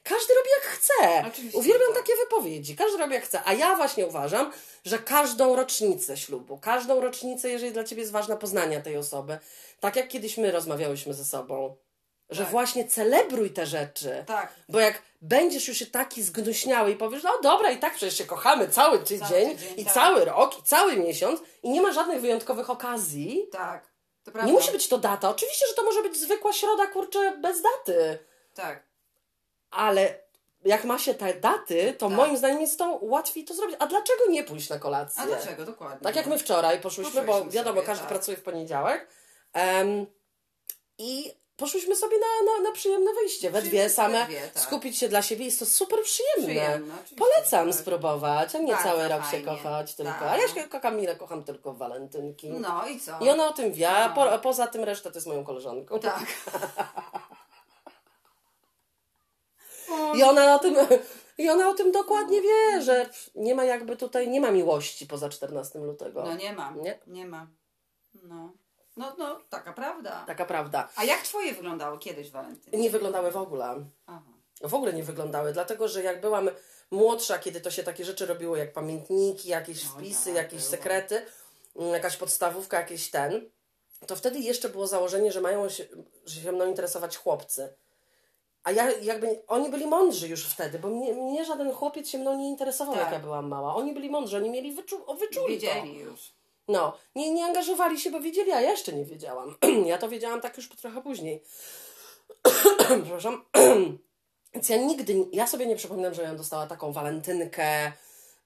[0.09, 1.25] Każdy robi jak chce.
[1.29, 2.03] Oczywiście, Uwielbiam tak.
[2.03, 2.77] takie wypowiedzi.
[2.77, 3.41] Każdy robi jak chce.
[3.45, 4.53] A ja właśnie uważam,
[4.85, 9.39] że każdą rocznicę ślubu, każdą rocznicę, jeżeli dla ciebie jest ważna poznania tej osoby,
[9.81, 11.77] tak jak kiedyś my rozmawiałyśmy ze sobą,
[12.31, 12.51] że Tak.
[12.51, 14.25] właśnie celebruj te rzeczy.
[14.27, 14.53] Tak.
[14.69, 18.69] Bo jak będziesz już taki zgnuśniały i powiesz, no dobra, i tak przecież się kochamy
[18.69, 19.95] cały tydzień, tydzień, i tak.
[19.95, 23.89] cały rok, i cały miesiąc, i nie ma żadnych wyjątkowych okazji, Tak.
[24.45, 25.31] Nie musi być to data.
[25.31, 28.19] Oczywiście, że to może być zwykła środa, kurczę, bez daty.
[28.55, 28.88] Tak.
[29.71, 30.15] Ale
[30.65, 32.17] jak ma się te daty, to Tak.
[32.17, 33.77] moim zdaniem jest to łatwiej to zrobić.
[33.79, 35.23] A dlaczego nie pójść na kolację?
[35.23, 35.65] A dlaczego?
[35.65, 36.01] Dokładnie.
[36.05, 38.09] Tak jak my wczoraj poszłyśmy, bo Poszłyśmy wiadomo, sobie, każdy tak.
[38.13, 39.09] pracuje w poniedziałek.
[39.53, 40.07] Em,
[40.99, 43.51] I poszłyśmy sobie na, na, na przyjemne wyjście.
[43.51, 44.63] We dwie same, dwie, tak.
[44.63, 45.45] skupić się dla siebie.
[45.45, 46.45] Jest to super przyjemne.
[46.45, 47.75] Przyjemne, Polecam tak.
[47.79, 49.47] spróbować, a nie Bardzo cały rok się fajnie.
[49.47, 50.13] kochać tylko.
[50.13, 50.23] Tak.
[50.23, 52.51] A ja się kocham Milę, kocham tylko w walentynki.
[52.51, 53.19] No i co?
[53.25, 54.31] I ona o tym wie, a po, No.
[54.31, 56.01] a poza tym resztę to jest moją koleżanką.
[56.01, 56.21] Tak.
[60.15, 60.77] I ona o tym,
[61.39, 65.29] i ona o tym dokładnie wie, że nie ma jakby tutaj, nie ma miłości poza
[65.29, 66.23] 14 lutego.
[66.23, 66.75] No nie ma.
[66.83, 66.99] Nie?
[67.07, 67.47] Nie ma.
[68.23, 68.53] No.
[68.97, 70.25] No, no, taka prawda.
[70.27, 70.89] Taka prawda.
[70.97, 72.79] A jak twoje wyglądały kiedyś walentynki?
[72.79, 73.85] Nie wyglądały w ogóle.
[74.07, 74.23] Aha.
[74.61, 76.51] W ogóle nie wyglądały, dlatego że jak byłam
[76.91, 80.71] młodsza, kiedy to się takie rzeczy robiło, jak pamiętniki, jakieś Oj, wpisy, tak, jakieś było.
[80.71, 81.27] sekrety,
[81.77, 83.51] mm, jakaś podstawówka, jakiś ten,
[84.07, 85.85] to wtedy jeszcze było założenie, że mają się,
[86.27, 87.75] że się mną interesować chłopcy.
[88.69, 92.39] A ja jakby, oni byli mądrzy już wtedy, bo mnie, mnie żaden chłopiec się mną
[92.39, 93.05] nie interesował, Tak.
[93.05, 93.75] jak ja byłam mała.
[93.75, 95.49] Oni byli mądrzy, oni mieli wyczu, wyczuli to.
[95.49, 96.33] Wiedzieli już.
[96.69, 99.57] No, nie, nie angażowali się, bo wiedzieli, a ja jeszcze nie wiedziałam.
[99.87, 101.43] ja to wiedziałam tak już trochę później.
[103.05, 103.45] Przepraszam.
[104.55, 107.93] Więc ja nigdy, ja sobie nie przypominam, że ja dostała taką walentynkę,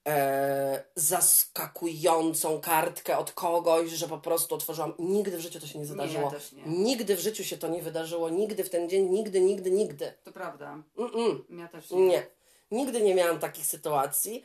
[0.09, 4.95] e, zaskakującą kartkę od kogoś, że po prostu otworzyłam.
[4.99, 6.31] Nigdy w życiu to się nie zdarzyło.
[6.31, 6.63] też nie.
[6.67, 8.31] Nigdy w życiu się to nie wydarzyło.
[8.31, 10.13] Nigdy w ten dzień, nigdy, nigdy, nigdy.
[10.25, 10.83] To prawda.
[10.97, 11.59] Mm-mm.
[11.59, 12.07] Ja też nie.
[12.07, 12.27] Nie.
[12.71, 14.45] Nigdy nie miałam takich sytuacji.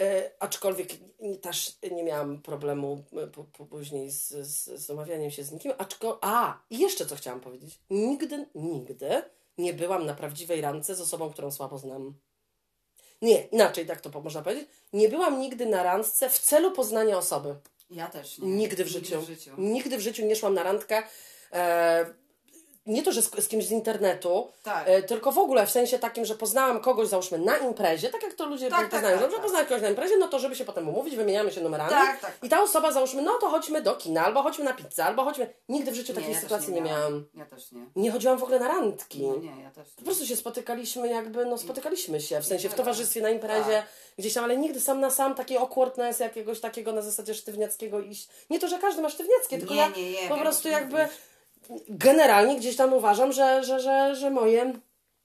[0.00, 0.88] E, aczkolwiek
[1.20, 5.52] nie- też nie miałam problemu e, po, po później z, z, z umawianiem się z
[5.52, 5.72] nikim.
[5.78, 7.78] Aczko, a, i jeszcze co chciałam powiedzieć.
[7.90, 9.22] Nigdy, nigdy
[9.58, 12.14] nie byłam na prawdziwej randce z osobą, którą słabo znam.
[13.22, 14.68] Nie, inaczej tak to można powiedzieć.
[14.92, 17.54] Nie byłam nigdy na randce w celu poznania osoby.
[17.90, 18.48] Ja też nie.
[18.48, 19.16] Nigdy w życiu.
[19.16, 19.54] Nigdy w życiu.
[19.58, 21.02] Nigdy w życiu nie szłam na randkę.
[21.52, 22.06] E,
[22.86, 24.84] nie to, że z, z kimś z internetu, Tak.
[24.88, 28.34] e, tylko w ogóle w sensie takim, że poznałam kogoś, załóżmy, na imprezie, tak jak
[28.34, 29.42] to ludzie Tak, tak, poznają, tak, że tak.
[29.42, 31.90] poznałam kogoś na imprezie, no to żeby się potem umówić, wymieniamy się numerami.
[31.90, 32.32] Tak, tak.
[32.42, 35.50] I ta osoba, załóżmy, no to chodźmy do kina, albo chodźmy na pizzę, albo chodźmy.
[35.68, 37.24] Nigdy w życiu takiej ja też sytuacji nie, miałam.
[37.34, 37.86] Ja też nie.
[37.96, 39.22] Nie chodziłam w ogóle na randki.
[39.26, 40.04] No nie, ja też Po nie.
[40.04, 42.76] prostu się spotykaliśmy jakby, no spotykaliśmy się, w sensie w tak.
[42.78, 43.86] towarzystwie, na imprezie, Tak.
[44.18, 48.28] gdzieś tam, ale nigdy sam na sam taki awkwardness jakiegoś takiego na zasadzie sztywniackiego iść.
[48.50, 51.08] Nie to, że każdy ma sztywniackie, tylko Nie, ja nie, nie, po prostu jakby.
[51.88, 54.72] Generalnie gdzieś tam uważam, że, że, że, że moje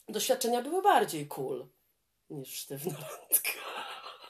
[0.09, 1.65] doświadczenia były bardziej cool
[2.29, 3.49] niż sztywna randka.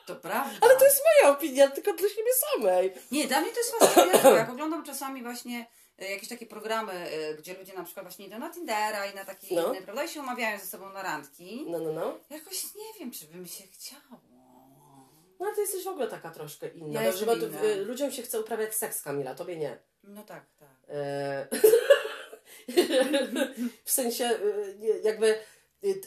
[0.06, 0.58] To prawda.
[0.62, 2.94] Ale to jest moja opinia, tylko dla siebie samej.
[3.12, 4.30] Nie, dla mnie to jest fascynujące.
[4.32, 5.66] Jak oglądam czasami właśnie
[6.00, 9.26] e, jakieś takie programy, e, gdzie ludzie na przykład właśnie idą na Tindera i na
[9.26, 9.74] takie No.
[9.74, 10.04] inne, prawda?
[10.04, 11.66] I się umawiają ze sobą na randki.
[11.68, 12.18] No, no, no.
[12.30, 14.22] Jakoś nie wiem, czy by mi się chciało.
[15.40, 17.02] No ale ty jesteś w ogóle taka troszkę inna.
[17.04, 17.64] Ja bo inna.
[17.64, 19.78] y, ludziom się chce uprawiać seks, Kamila, tobie nie.
[20.04, 20.70] No tak, tak.
[20.90, 21.48] E,
[23.84, 24.30] w sensie
[24.84, 25.40] y, jakby
[25.84, 26.02] y,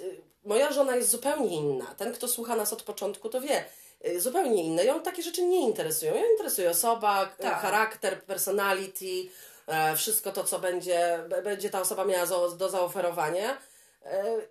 [0.44, 1.94] moja żona jest zupełnie inna.
[1.94, 3.64] Ten, kto słucha nas od początku, to wie.
[4.06, 4.84] Y, Zupełnie inne.
[4.84, 6.14] Ją takie rzeczy nie interesują.
[6.14, 7.60] Ją interesuje osoba, Tak.
[7.60, 9.28] charakter, personality,
[9.96, 13.58] wszystko to, co będzie, będzie ta osoba miała do zaoferowania.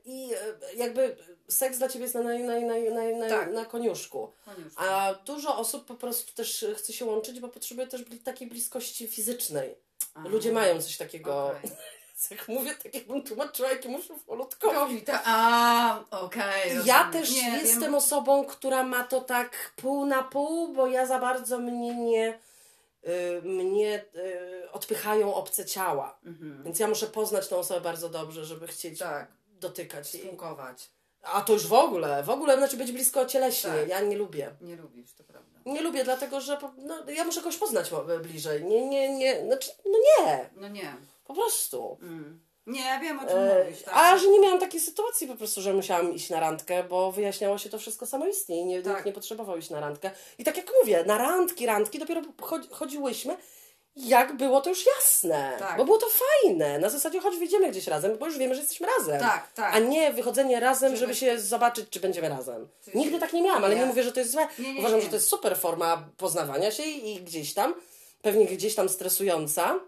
[0.06, 0.30] I
[0.76, 1.18] jakby
[1.48, 3.52] seks dla ciebie jest na, na, na, na, na, Tak.
[3.52, 4.32] na koniuszku.
[4.46, 4.76] Koniuszku.
[4.84, 9.76] A dużo osób po prostu też chce się łączyć, bo potrzebuje też takiej bliskości fizycznej.
[10.14, 10.28] A.
[10.28, 11.48] Ludzie mają coś takiego.
[11.48, 11.72] Okej.
[12.32, 14.76] Jak mówię, tak jakbym tłumaczyła jakiemuś ufolutkowi.
[14.76, 16.72] Covid, a okej.
[16.86, 17.12] Ja rozumiem.
[17.12, 17.96] też Nie, jestem wiem.
[17.96, 22.40] osobą, która ma to tak pół na pół, bo ja za bardzo mnie nie.
[23.08, 26.18] y, mnie y, odpychają obce ciała.
[26.26, 26.64] Mhm.
[26.64, 30.90] Więc ja muszę poznać tą osobę bardzo dobrze, żeby chcieć Tak, dotykać spłukować.
[31.34, 33.70] A to już w ogóle, w ogóle znaczy być blisko cieleśnie.
[33.70, 33.88] Tak.
[33.88, 34.50] Ja nie lubię.
[34.62, 35.60] Nie lubisz, to prawda.
[35.66, 37.90] Nie lubię, dlatego że no, ja muszę kogoś poznać
[38.24, 38.64] bliżej.
[38.66, 40.94] Nie, nie, nie, znaczy, no nie, No nie.
[41.26, 41.98] po prostu.
[42.02, 42.40] Mm.
[42.68, 43.84] Nie, ja wiem o czym E, mówisz.
[43.84, 43.94] Tak.
[43.98, 47.58] a że nie miałam takiej sytuacji po prostu, że musiałam iść na randkę, bo wyjaśniało
[47.58, 48.94] się to wszystko samoistnie i nie, Tak.
[48.94, 50.12] nikt nie potrzebował iść na randkę.
[50.38, 53.38] I tak jak mówię, na randki, randki dopiero chodzi, chodziłyśmy,
[53.98, 55.56] jak było to już jasne.
[55.60, 55.78] Tak.
[55.78, 56.80] Bo było to fajne.
[56.80, 59.20] Na zasadzie choć wyjdziemy gdzieś razem, bo już wiemy, że jesteśmy razem.
[59.20, 59.76] Tak, tak.
[59.76, 62.68] A nie wychodzenie razem, Żeby- żeby się zobaczyć, czy będziemy razem.
[62.86, 63.82] Czy- Nigdy tak nie miałam, ale Nie.
[63.82, 64.48] nie mówię, że to jest złe.
[64.60, 67.74] Nie, nie, Uważam, że to jest super forma poznawania się i gdzieś tam,
[68.22, 69.80] pewnie gdzieś tam stresująca,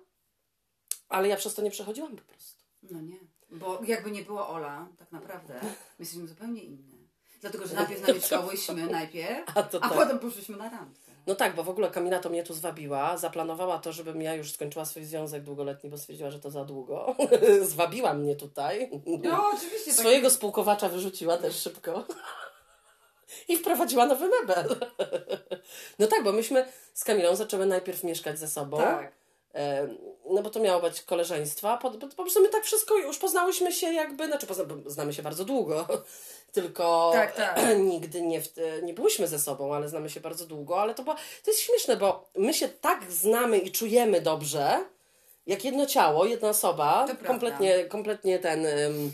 [1.10, 2.64] ale ja przez to nie przechodziłam po prostu.
[2.84, 3.18] No nie.
[3.52, 5.70] Bo jakby nie było Ola, tak naprawdę, my
[6.00, 6.98] jesteśmy zupełnie inne.
[7.42, 9.94] Dlatego, że najpierw namieszkałyśmy najpierw, A a tak.
[9.94, 11.09] potem poszliśmy na randkę.
[11.28, 14.52] No tak, bo w ogóle Kamila to mnie tu zwabiła, zaplanowała to, żebym ja już
[14.52, 17.16] skończyła swój związek długoletni, bo stwierdziła, że to za długo.
[17.62, 18.90] Zwabiła mnie tutaj.
[19.06, 19.92] No oczywiście.
[19.92, 22.04] tak- Swojego spółkowacza wyrzuciła też szybko.
[23.48, 24.76] I wprowadziła nowy mebel.
[26.00, 28.78] No tak, bo myśmy z Kamilą zaczęły najpierw mieszkać ze sobą.
[28.78, 29.12] Tak.
[29.56, 29.88] E,
[30.32, 33.18] No bo to miało być koleżeństwo, a po, po, po prostu my tak wszystko już
[33.18, 35.88] poznałyśmy się jakby, znaczy pozna, znamy się bardzo długo,
[36.52, 37.60] tylko Tak, tak.
[37.94, 38.48] nigdy nie, w,
[38.84, 42.30] nie byłyśmy ze sobą, ale znamy się bardzo długo, ale to, to jest śmieszne, bo
[42.38, 44.86] my się tak znamy i czujemy dobrze,
[45.48, 49.12] jak jedno ciało, jedna osoba, kompletnie, kompletnie ten um,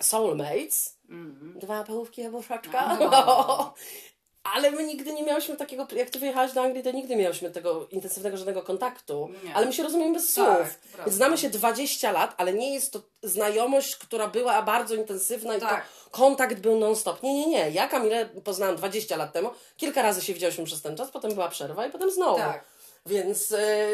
[0.00, 1.58] soulmates, Mhm.
[1.58, 2.96] dwa połówki jabłszaczka.
[3.00, 3.74] No.
[4.54, 7.50] Ale my nigdy nie miałyśmy takiego, jak ty wyjechałaś do Anglii, to nigdy nie miałyśmy
[7.50, 9.28] tego intensywnego żadnego kontaktu.
[9.44, 9.54] Nie.
[9.54, 10.78] Ale my się rozumiemy bez Tak, słów.
[10.78, 11.04] prawda.
[11.04, 15.60] Więc znamy się 20 lat, ale nie jest to znajomość, która była bardzo intensywna i
[15.60, 15.84] Tak.
[16.04, 17.22] to kontakt był non-stop.
[17.22, 17.70] Nie, nie, nie.
[17.70, 19.50] Ja Kamilę poznałam 20 lat temu.
[19.76, 22.36] Kilka razy się widziałyśmy przez ten czas, potem była przerwa i potem znowu.
[22.36, 22.64] Tak.
[23.06, 23.88] Więc, e,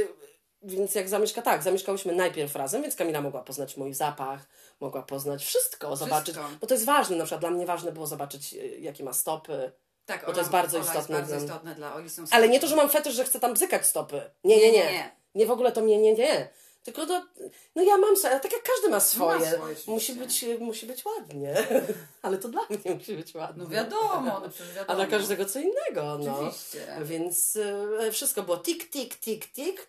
[0.62, 4.40] więc jak zamieszka, tak, zamieszkałyśmy najpierw razem, więc Kamila mogła poznać mój zapach,
[4.80, 6.34] mogła poznać wszystko, zobaczyć.
[6.60, 9.72] Bo to jest ważne, na przykład dla mnie ważne było zobaczyć, e, jakie ma stopy.
[10.06, 12.10] Tak, Bo to jest bardzo istotne Jest bardzo istotne dla Oli.
[12.10, 14.30] Są Ale nie to, że mam fetysz, że chcę tam bzykać stopy.
[14.44, 14.92] Nie, nie, nie.
[14.92, 15.16] Nie.
[15.34, 16.48] Nie w ogóle to mnie, nie, nie.
[16.84, 17.22] Tylko to,
[17.76, 19.40] no ja mam swoje, tak jak każdy ma swoje.
[19.40, 19.90] swoje, oczywiście.
[19.92, 21.54] musi, być, musi być ładnie.
[22.22, 23.62] Ale to dla mnie musi być ładnie.
[23.62, 24.96] No wiadomo, no przecież A wiadomo.
[24.96, 26.38] dla każdego co innego, no.
[26.38, 26.86] Oczywiście.
[27.02, 27.58] Więc
[28.00, 29.88] e, wszystko było tik, tik, tik, tik.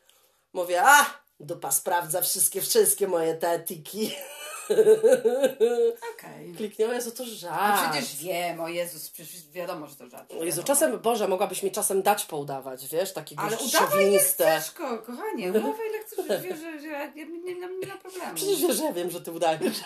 [0.54, 1.06] Mówię, a,
[1.40, 4.16] dupa sprawdza wszystkie, wszystkie moje te tiki.
[6.14, 6.54] Okej.
[6.58, 7.92] Kliknęło, Jezu, to A żart.
[7.92, 10.34] przecież wiem, o Jezus, przecież wiadomo, że to żart.
[10.40, 14.44] O Jezu, czasem, Boże, mogłabyś mi czasem dać poudawać, wiesz, takie Ale udawaj szowiniste.
[14.44, 15.50] ciężko, kochanie.
[15.50, 18.36] Udawaj ile chcesz, że wiesz, że, że ja nie, nie, nie, nie ma problemu.
[18.36, 19.78] Przecież wiesz, że wiem, że ty udajesz.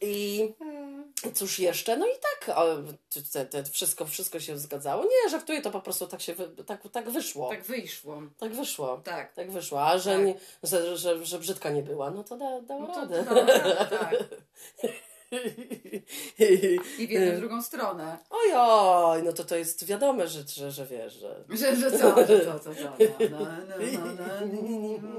[0.00, 0.54] I
[1.32, 1.96] cóż jeszcze?
[1.96, 2.64] No i tak, o,
[3.32, 5.04] te, te, wszystko, wszystko się zgadzało.
[5.04, 7.48] Nie, żartuję, to po prostu tak się wy, tak, tak wyszło.
[7.48, 7.58] Tak.
[7.58, 8.22] Tak wyszło.
[8.40, 9.00] wyszło.
[9.04, 9.34] Tak.
[9.34, 9.86] Tak wyszło.
[9.86, 10.24] A że, Tak.
[10.24, 13.24] nie, że, że, że brzydka nie była, no to da, dało No to, radę.
[13.24, 13.34] to
[13.96, 14.14] tak.
[16.98, 18.18] I w jedną, drugą stronę.
[18.30, 22.44] Ojoj, no to to jest wiadome, że, że, że wiesz, że, Że, że co, że
[22.44, 22.82] co, co, co.
[22.84, 22.96] No,
[23.30, 23.76] no, no,
[24.16, 25.18] no, no.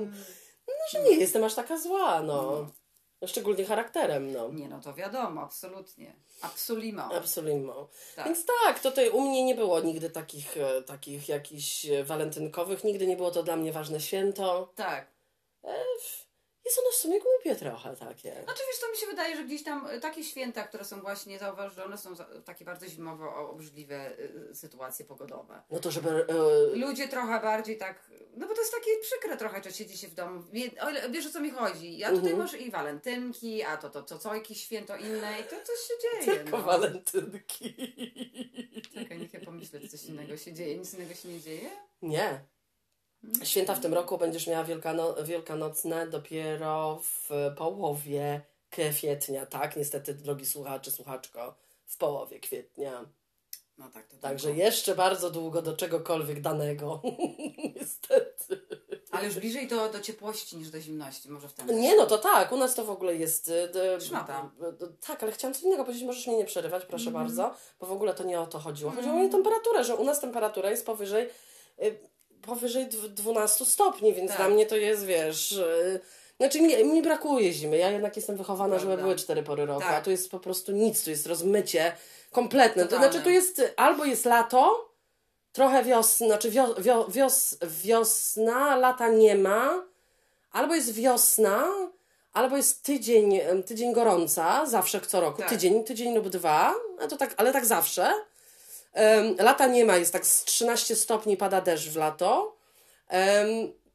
[0.68, 2.68] no, że nie jestem aż taka zła, no.
[3.26, 4.50] Szczególnie charakterem, no.
[4.50, 6.16] Nie, no to wiadomo, absolutnie.
[6.42, 7.04] Absolimo.
[7.04, 7.74] Absolutnie.
[8.16, 8.26] Tak.
[8.26, 13.08] Więc tak, tutaj u mnie nie było nigdy takich, e, takich jakichś e, walentynkowych, nigdy
[13.08, 14.74] nie było to dla mnie ważne święto.
[14.76, 15.08] Tak.
[16.68, 18.32] Jest ono w sumie głupie trochę takie.
[18.44, 21.40] Znaczy wiesz, to mi się wydaje, że gdzieś tam y, takie święta, które są właśnie,
[21.40, 25.62] zauważ, że one są takie bardzo zimowo obrzydliwe y, sytuacje pogodowe.
[25.70, 26.10] No to żeby...
[26.10, 30.08] e, Ludzie trochę bardziej tak, no bo to jest takie przykre trochę, że siedzi się
[30.08, 30.44] w domu.
[31.10, 32.04] Wiesz o co mi chodzi?
[32.04, 32.38] A tutaj Mhm.
[32.38, 35.94] masz i walentynki, a to, to, to co, jakieś święto inne i to coś się
[36.26, 36.38] dzieje.
[36.38, 36.64] tylko no.
[36.64, 37.76] walentynki.
[38.94, 40.78] Czekaj, niech ja pomyślę, coś innego się dzieje.
[40.78, 41.70] Nic innego się nie dzieje?
[42.02, 42.46] Nie.
[43.44, 49.76] Święta w tym roku będziesz miała wielkano, wielkanocne dopiero w połowie kwietnia, tak?
[49.78, 53.06] Niestety, drogi słuchacze, słuchaczko, w połowie kwietnia.
[53.78, 54.64] No tak, to Także tylko.
[54.64, 57.02] jeszcze bardzo długo do czegokolwiek danego.
[57.76, 58.62] Niestety.
[59.12, 62.18] Ale już bliżej do, do ciepłości niż do zimności, może w ten Nie, no to
[62.18, 63.48] tak, u nas to w ogóle jest.
[63.74, 64.52] d- Szmata.
[65.08, 67.26] Tak, ale chciałam coś innego powiedzieć, możesz mnie nie przerywać, proszę Mhm.
[67.26, 68.92] bardzo, bo w ogóle to nie o to chodziło.
[68.92, 71.30] Chodziło mi o temperaturę, że u nas temperatura jest powyżej,
[71.84, 72.00] y,
[72.42, 74.38] powyżej dw- 12 stopni, więc Tak.
[74.38, 75.52] dla mnie to jest, wiesz.
[75.52, 76.00] y,
[76.40, 77.78] Znaczy, mi, mi brakuje zimy.
[77.78, 79.04] Ja jednak jestem wychowana, żeby Prawda.
[79.04, 79.94] były cztery pory roku, Tak.
[79.94, 81.92] a tu jest po prostu nic, tu jest rozmycie
[82.32, 82.84] kompletne.
[82.84, 83.12] To Totalne.
[83.12, 84.90] znaczy, tu jest albo jest lato,
[85.54, 89.84] trochę wiosna, znaczy wio, wio, wios, wiosna, lata nie ma,
[90.52, 91.68] albo jest wiosna,
[92.34, 95.50] albo jest tydzień, tydzień gorąca, zawsze co roku, Tak.
[95.50, 98.12] tydzień, tydzień lub dwa, a to tak, ale tak zawsze.
[99.40, 102.58] Lata nie ma, jest tak z 13 stopni, pada deszcz w lato.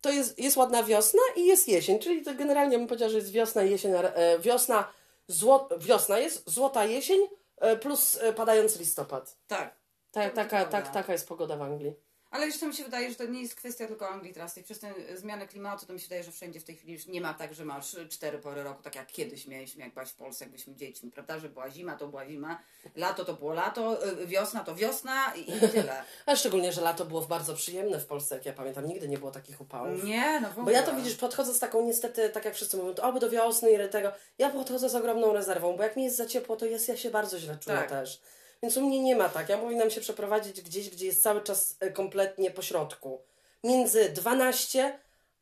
[0.02, 3.30] To jest, jest ładna wiosna i jest jesień, czyli to generalnie bym powiedziała, że jest
[3.30, 4.92] wiosna jesień, e, wiosna,
[5.28, 7.20] zło, wiosna jest, złota jesień
[7.60, 9.36] e, plus e, padający listopad.
[9.46, 9.76] Tak.
[10.12, 11.94] Ta, taka, tak, taka jest pogoda w Anglii.
[12.32, 14.58] Ale zresztą mi się wydaje, że to nie jest kwestia tylko Anglii teraz.
[14.58, 17.06] I przez tę zmianę klimatu to mi się wydaje, że wszędzie w tej chwili już
[17.06, 20.14] nie ma tak, że masz cztery pory roku, tak jak kiedyś mieliśmy, jak byłaś w
[20.14, 21.38] Polsce, jak byliśmy dziećmi, prawda?
[21.38, 22.58] Że była zima, to była zima,
[22.96, 26.04] lato to było lato, y, wiosna to wiosna i, i tyle.
[26.26, 28.86] A szczególnie, że lato było bardzo przyjemne w Polsce, jak ja pamiętam.
[28.86, 30.04] Nigdy nie było takich upałów.
[30.04, 30.64] Nie, no w ogóle.
[30.64, 33.30] Bo ja to widzisz, podchodzę z taką niestety, tak jak wszyscy mówią, to albo do
[33.30, 34.12] wiosny i tego.
[34.38, 37.10] Ja podchodzę z ogromną rezerwą, bo jak mi jest za ciepło, to jest, ja się
[37.10, 37.88] bardzo źle czuję Tak.
[37.90, 38.20] też.
[38.62, 39.48] Więc u mnie nie ma tak.
[39.48, 43.20] Ja powinnam się przeprowadzić gdzieś, gdzie jest cały czas e, kompletnie po środku.
[43.64, 44.98] Między 12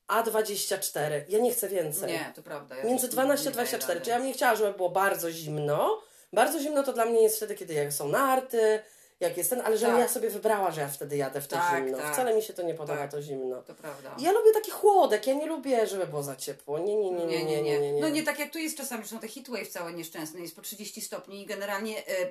[0.06, 1.24] a 24.
[1.28, 2.12] Ja nie chcę więcej.
[2.12, 2.76] Nie, to prawda.
[2.76, 3.94] Ja Między też 12 a nie daję 24.
[3.94, 4.04] rady.
[4.04, 6.02] Czy ja bym nie chciała, żeby było bardzo zimno.
[6.33, 8.83] Bardzo zimno to dla mnie jest wtedy, kiedy są narty,
[9.20, 10.02] jak jest ten, ale żebym Tak.
[10.02, 11.98] ja sobie wybrała, że ja wtedy jadę w to Tak, zimno.
[11.98, 12.12] tak.
[12.12, 13.11] Wcale mi się to nie podoba, Tak.
[13.11, 13.62] to zimno.
[13.62, 14.16] To prawda.
[14.18, 16.78] Ja lubię taki chłodek, ja nie lubię, żeby było za ciepło.
[16.78, 17.92] Nie, nie, nie, nie, nie, nie, nie.
[17.92, 18.00] nie.
[18.00, 20.62] No nie tak jak tu jest czasami, że no te heatwave całe nieszczęsne, jest po
[20.62, 22.26] 30 stopni i generalnie e, e,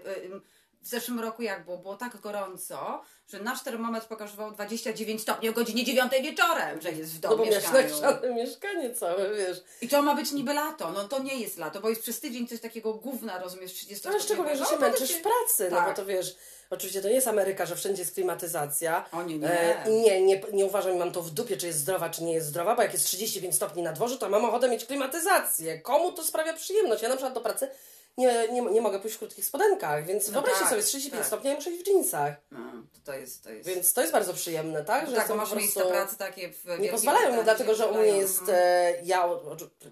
[0.82, 1.78] w zeszłym roku jak było?
[1.78, 7.12] Było tak gorąco, że nasz termometr pokazywał 29 stopni o godzinie 9 wieczorem, że jest
[7.12, 8.02] w No domu bo miałeś mieszkaniu.
[8.02, 9.64] nagrzane mieszkanie całe, wiesz.
[9.82, 10.92] I to ma być niby lato.
[10.92, 14.20] No to nie jest lato, bo jest przez tydzień coś takiego gówna, rozumiesz, 30 Ale
[14.20, 15.88] szczególnie, że się męczysz w pracy, no Tak.
[15.90, 16.36] bo to wiesz,
[16.70, 19.06] oczywiście to nie jest Ameryka, że wszędzie jest klimatyzacja.
[19.12, 19.50] O nie, nie.
[19.86, 22.48] E, nie, nie, nie uważam, mam to w dupie, czy jest zdrowa, czy nie jest
[22.48, 25.80] zdrowa, bo jak jest 35 stopni na dworze, to mam ochotę mieć klimatyzację.
[25.80, 27.02] Komu to sprawia przyjemność?
[27.04, 27.70] Ja na przykład do pracy
[28.20, 31.20] nie, nie, nie mogę pójść w krótkich spodenkach, więc No wyobraźcie tak, sobie, z 35
[31.20, 31.28] tak.
[31.28, 32.34] stopni ja muszę iść w dżinsach.
[32.52, 32.60] No,
[33.06, 33.70] to, jest, to jest...
[33.70, 35.10] Więc to jest bardzo przyjemne, tak?
[35.10, 38.08] Że tak, masz miejsca pracy takie w Nie pozwalają mi, Brytanii, dlatego że u mnie
[38.18, 38.96] jest, Mhm.
[39.04, 39.28] ja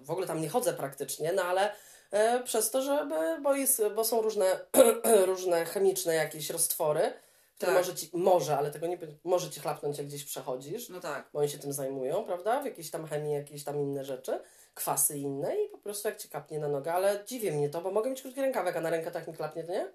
[0.04, 1.72] w ogóle tam nie chodzę praktycznie, no ale
[2.10, 4.60] e, przez to, żeby, bo, jest, bo są różne,
[5.26, 7.12] różne chemiczne jakieś roztwory,
[7.56, 7.80] które Tak.
[7.80, 11.28] może ci, może, ale tego nie, może ci chlapnąć jak gdzieś przechodzisz, No tak.
[11.32, 14.40] bo oni się tym zajmują, prawda, w jakiejś tam chemii, jakieś tam inne rzeczy,
[14.78, 17.90] kwasy inne i po prostu jak ci kapnie na nogę, ale dziwi mnie to, bo
[17.90, 19.92] mogę mieć krótki rękawek, a na rękę tak mi klapnie, to nie?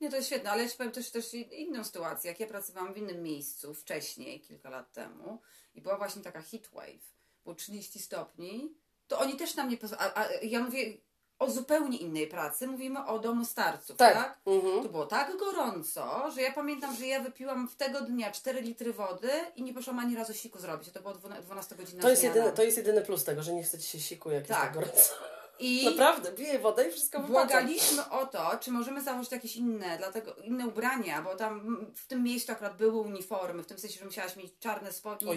[0.00, 2.30] Nie, to jest świetne, ale ja Ci powiem też, też inną sytuację.
[2.30, 5.40] Jak ja pracowałam w innym miejscu wcześniej, kilka lat temu
[5.74, 8.74] i była właśnie taka heatwave, było 30 stopni,
[9.08, 10.12] to oni też nam nie pozwalają.
[10.14, 10.96] A, a ja mówię
[11.38, 14.14] o zupełnie innej pracy, mówimy o domu starców, Tak.
[14.14, 14.38] tak?
[14.46, 14.82] Mhm.
[14.82, 18.92] To było tak gorąco, że ja pamiętam, że ja wypiłam w tego dnia 4 litry
[18.92, 20.90] wody i nie poszłam ani razu siku zrobić.
[20.90, 23.78] To była 12 godzina To jest, jedyny, to jest jedyny plus tego, że nie chce
[23.78, 24.62] ci się siku, jak jest Tak.
[24.62, 25.14] tak gorąco.
[25.58, 27.32] I Naprawdę, piję wodę i wszystko wypada.
[27.32, 32.22] Błagaliśmy o to, czy możemy założyć jakieś inne, dlatego inne ubrania, bo tam w tym
[32.22, 35.34] miejscu akurat były uniformy, w tym sensie, że musiałaś mieć czarne spodnie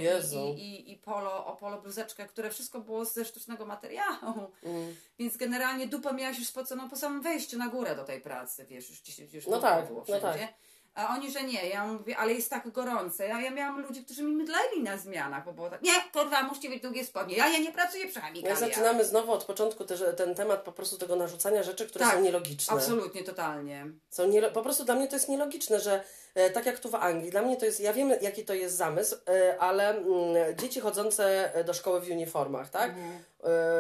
[0.58, 4.52] i, i, i, polo, o polo bluzeczkę, które wszystko było ze sztucznego materiału.
[4.64, 4.96] Mm.
[5.20, 8.90] Więc generalnie dupę miałaś już spoconą po samym wejściu na górę do tej pracy, wiesz,
[8.90, 10.48] już, już, No tak, było no wszędzie.
[10.48, 10.69] tak.
[11.00, 11.70] A oni, że nie.
[11.70, 13.28] Ja mówię, ale jest tak gorące.
[13.28, 16.70] Ja, ja miałam ludzi, którzy mi mydleli na zmianach, bo było tak, nie, kurwa, musicie
[16.70, 17.36] mieć długie spodnie.
[17.38, 18.60] Ja, ja nie pracuję przy Ja chemikaliach.
[18.60, 22.22] zaczynamy znowu od początku też ten temat po prostu tego narzucania rzeczy, które Tak, są
[22.22, 22.74] nielogiczne.
[22.74, 23.86] Absolutnie, totalnie.
[24.10, 26.04] Są nielo- po prostu dla mnie to jest nielogiczne, że
[26.36, 28.76] e, tak jak tu w Anglii, dla mnie to jest, ja wiem jaki to jest
[28.78, 32.90] zamysł, e, ale mm, dzieci chodzące do szkoły w uniformach, tak?
[32.90, 33.24] Mhm.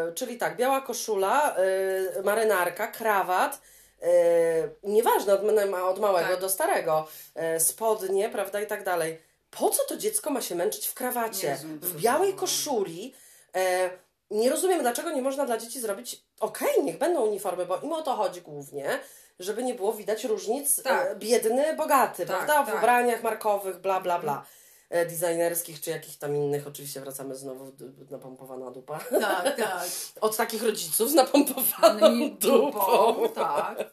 [0.09, 1.55] E, czyli tak, biała koszula,
[2.17, 3.78] e, marynarka, krawat, e,
[4.83, 5.41] nieważne od,
[5.83, 6.39] od małego Tak.
[6.39, 9.21] do starego, e, spodnie, prawda, i tak dalej.
[9.51, 11.51] Po co to dziecko ma się męczyć w krawacie?
[11.51, 13.13] Rozumiem, w białej koszuli.
[13.55, 13.89] E,
[14.31, 18.01] nie rozumiem, dlaczego nie można dla dzieci zrobić, okej, niech będą uniformy, bo im o
[18.01, 18.99] to chodzi głównie,
[19.39, 21.07] żeby nie było widać różnic Tak.
[21.11, 22.63] e, biedny, bogaty, Tak, prawda?
[22.63, 22.75] W tak.
[22.77, 24.45] ubraniach markowych, bla, bla, bla.
[24.89, 27.71] E, designerskich czy jakichś tam innych, oczywiście wracamy znowu
[28.11, 28.99] napompowana dupa.
[28.99, 29.87] Tak, tak.
[30.21, 33.29] Od takich rodziców z napompowaną I dupą.
[33.35, 33.77] tak.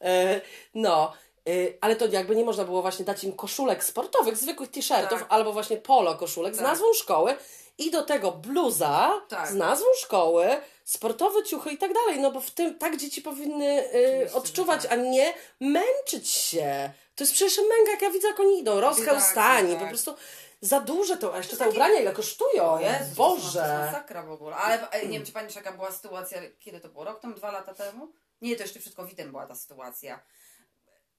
[0.00, 0.40] E,
[0.74, 1.12] no,
[1.48, 5.26] e, ale to jakby nie można było właśnie dać im koszulek sportowych, zwykłych t-shirtów, Tak.
[5.28, 6.66] albo właśnie polo koszulek z Tak.
[6.66, 7.34] nazwą szkoły
[7.78, 9.48] i do tego bluza Tak.
[9.48, 10.46] z nazwą szkoły,
[10.84, 13.84] sportowe ciuchy i tak dalej, no bo w tym tak dzieci powinny
[14.28, 14.92] że odczuwać, tak.
[14.92, 16.92] a nie męczyć się.
[17.22, 19.82] To To jest przecież męga, jak ja widzę, jak oni idą, rozchełstani, tak.
[19.82, 20.14] po prostu
[20.60, 23.86] za duże to, a jeszcze te ubrania ile kosztują, Jezu, To jest Boże.
[23.86, 24.56] masakra w ogóle.
[24.56, 27.04] Ale e, nie wiem, czy pamiętasz, jaka była sytuacja, kiedy to było?
[27.04, 28.12] Rok temu, dwa lata temu?
[28.40, 30.20] Nie, to jeszcze przed COVID-em była ta sytuacja.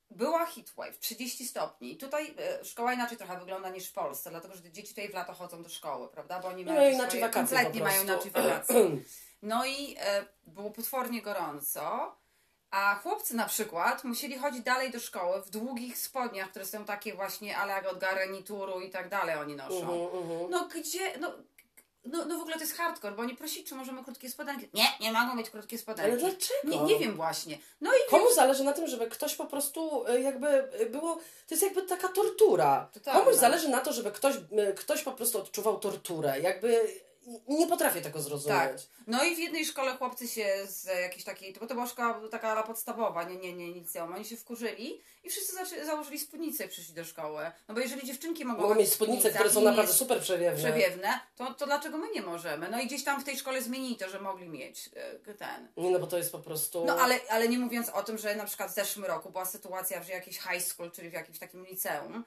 [0.09, 1.97] Była heatwave, 30 stopni.
[1.97, 5.33] Tutaj e, szkoła inaczej trochę wygląda niż w Polsce, dlatego że dzieci tutaj w lato
[5.33, 6.39] chodzą do szkoły, prawda?
[6.39, 8.75] Bo oni No mają te inaczej swoje, wakacje kompletnie mają inaczej wakacje.
[9.41, 12.15] No i e, było potwornie gorąco,
[12.73, 17.13] a chłopcy na przykład musieli chodzić dalej do szkoły w długich spodniach, które są takie
[17.13, 19.79] właśnie ale jak od garnituru i tak dalej oni noszą.
[19.79, 20.49] Mhm, mhm.
[20.49, 21.33] No gdzie, no,
[22.05, 24.69] no, no w ogóle to jest hardcore, bo oni prosili, czy możemy krótkie spodenki.
[24.73, 26.11] Nie, nie mogą mieć krótkie spodenki.
[26.11, 26.85] Ale dlaczego?
[26.85, 27.57] Nie, nie wiem właśnie.
[27.81, 31.15] No i Komu zależy na tym, żeby ktoś po prostu y, jakby y, było.
[31.15, 32.89] To jest jakby taka tortura.
[32.93, 33.19] Totalna.
[33.19, 36.39] Komuś zależy na to, żeby ktoś, y, ktoś po prostu odczuwał torturę.
[36.39, 36.87] Jakby
[37.47, 38.27] nie potrafię tego tak.
[38.27, 38.87] zrozumieć.
[39.07, 42.63] No i w jednej szkole chłopcy się z jakiejś takiej, bo to była szkoła taka
[42.63, 46.93] podstawowa, nie, nie, nie liceum, oni się wkurzyli i wszyscy zaczę, założyli spódnicę i przyszli
[46.93, 47.51] do szkoły.
[47.67, 50.59] No bo jeżeli dziewczynki mogą, Mogą mieć spódnice, które są naprawdę super przewiewne.
[50.59, 52.69] przewiewne, to, to dlaczego my nie możemy?
[52.69, 54.89] No i gdzieś tam w tej szkole zmienili to, że mogli mieć
[55.27, 55.67] e, ten.
[55.77, 56.85] Nie, no bo to jest po prostu.
[56.85, 60.03] No ale, ale nie mówiąc o tym, że na przykład w zeszłym roku była sytuacja,
[60.03, 62.23] że jakiś high school, czyli w jakimś takim liceum,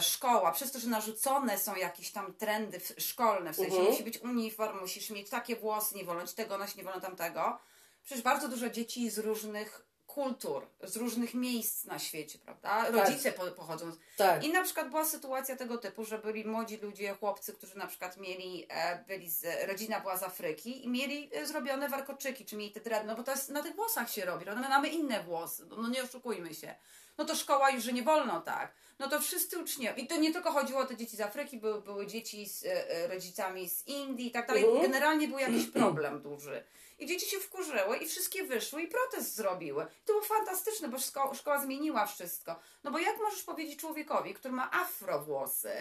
[0.00, 3.90] szkoła, przez to, że narzucone są jakieś tam trendy szkolne, w sensie Mhm.
[3.90, 7.58] musi być uniform, musisz mieć takie włosy, nie wolno ci tego nosić, nie wolno tamtego.
[8.04, 12.90] Przecież bardzo dużo dzieci z różnych kultur, z różnych miejsc na świecie, prawda?
[12.90, 13.92] Rodzice po, pochodzą.
[14.16, 14.44] Tak.
[14.44, 18.16] I na przykład była sytuacja tego typu, że byli młodzi ludzie, chłopcy, którzy na przykład
[18.16, 22.72] mieli, e, byli z, rodzina była z Afryki i mieli e, zrobione warkoczyki, czy mieli
[22.72, 25.22] te dready, no bo to jest na tych włosach się robi, no my mamy inne
[25.22, 26.74] włosy, no, no nie oszukujmy się.
[27.18, 28.74] No to szkoła już, że nie wolno tak.
[28.98, 31.80] No to wszyscy uczniowie, i to nie tylko chodziło o te dzieci z Afryki, były,
[31.80, 34.64] były dzieci z e, e, rodzicami z Indii i tak dalej.
[34.64, 34.82] Mhm.
[34.82, 36.64] Generalnie był jakiś problem duży.
[36.98, 39.82] I dzieci się wkurzyły i wszystkie wyszły i protest zrobiły.
[39.82, 42.56] I to było fantastyczne, bo szko- szkoła zmieniła wszystko.
[42.84, 45.72] No bo jak możesz powiedzieć człowiekowi, który ma afro włosy,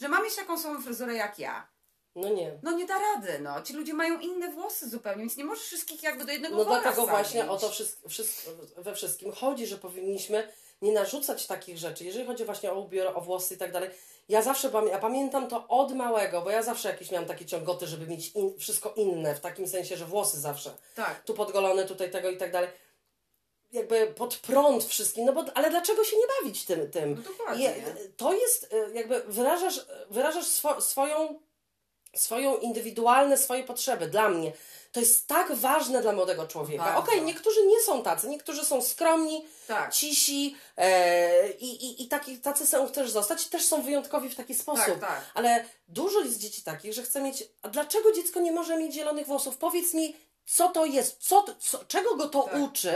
[0.00, 1.68] że ma mieć taką samą fryzurę jak ja?
[2.14, 2.58] No nie.
[2.62, 3.62] No nie da rady, no.
[3.62, 7.06] Ci ludzie mają inne włosy zupełnie, więc nie możesz wszystkich jakby do jednego No dlatego
[7.06, 12.04] właśnie o to wszystko, wszystko, we wszystkim chodzi, że powinniśmy nie narzucać takich rzeczy.
[12.04, 13.90] Jeżeli chodzi właśnie o ubiór, o włosy i tak dalej,
[14.28, 17.86] ja zawsze pamię- ja pamiętam to od małego, bo ja zawsze jakieś miałam takie ciągoty,
[17.86, 20.70] żeby mieć in, wszystko inne, w takim sensie, że włosy zawsze.
[20.94, 21.22] Tak.
[21.24, 22.70] Tu podgolone, tutaj tego i tak dalej.
[23.72, 26.90] Jakby pod prąd wszystkim, no bo ale dlaczego się nie bawić tym?
[26.90, 27.14] tym?
[27.14, 27.64] No dokładnie.
[27.64, 27.74] Je,
[28.16, 31.40] to jest y, jakby wyrażasz, wyrażasz swo, swoją,
[32.14, 34.52] swoją indywidualne, swoje potrzeby dla mnie.
[34.92, 36.96] To jest tak ważne dla młodego człowieka.
[36.96, 39.92] Okej, niektórzy nie są tacy, niektórzy są skromni, Tak.
[39.92, 44.54] cisi e, i, i, i taki, tacy są też zostać, też są wyjątkowi w taki
[44.54, 45.00] sposób.
[45.00, 45.20] tak.
[45.34, 47.44] Ale dużo jest dzieci takich, że chce mieć.
[47.62, 49.56] A dlaczego dziecko nie może mieć zielonych włosów?
[49.56, 50.16] Powiedz mi,
[50.46, 52.54] co to jest, co, co, czego go to Tak.
[52.62, 52.94] uczy,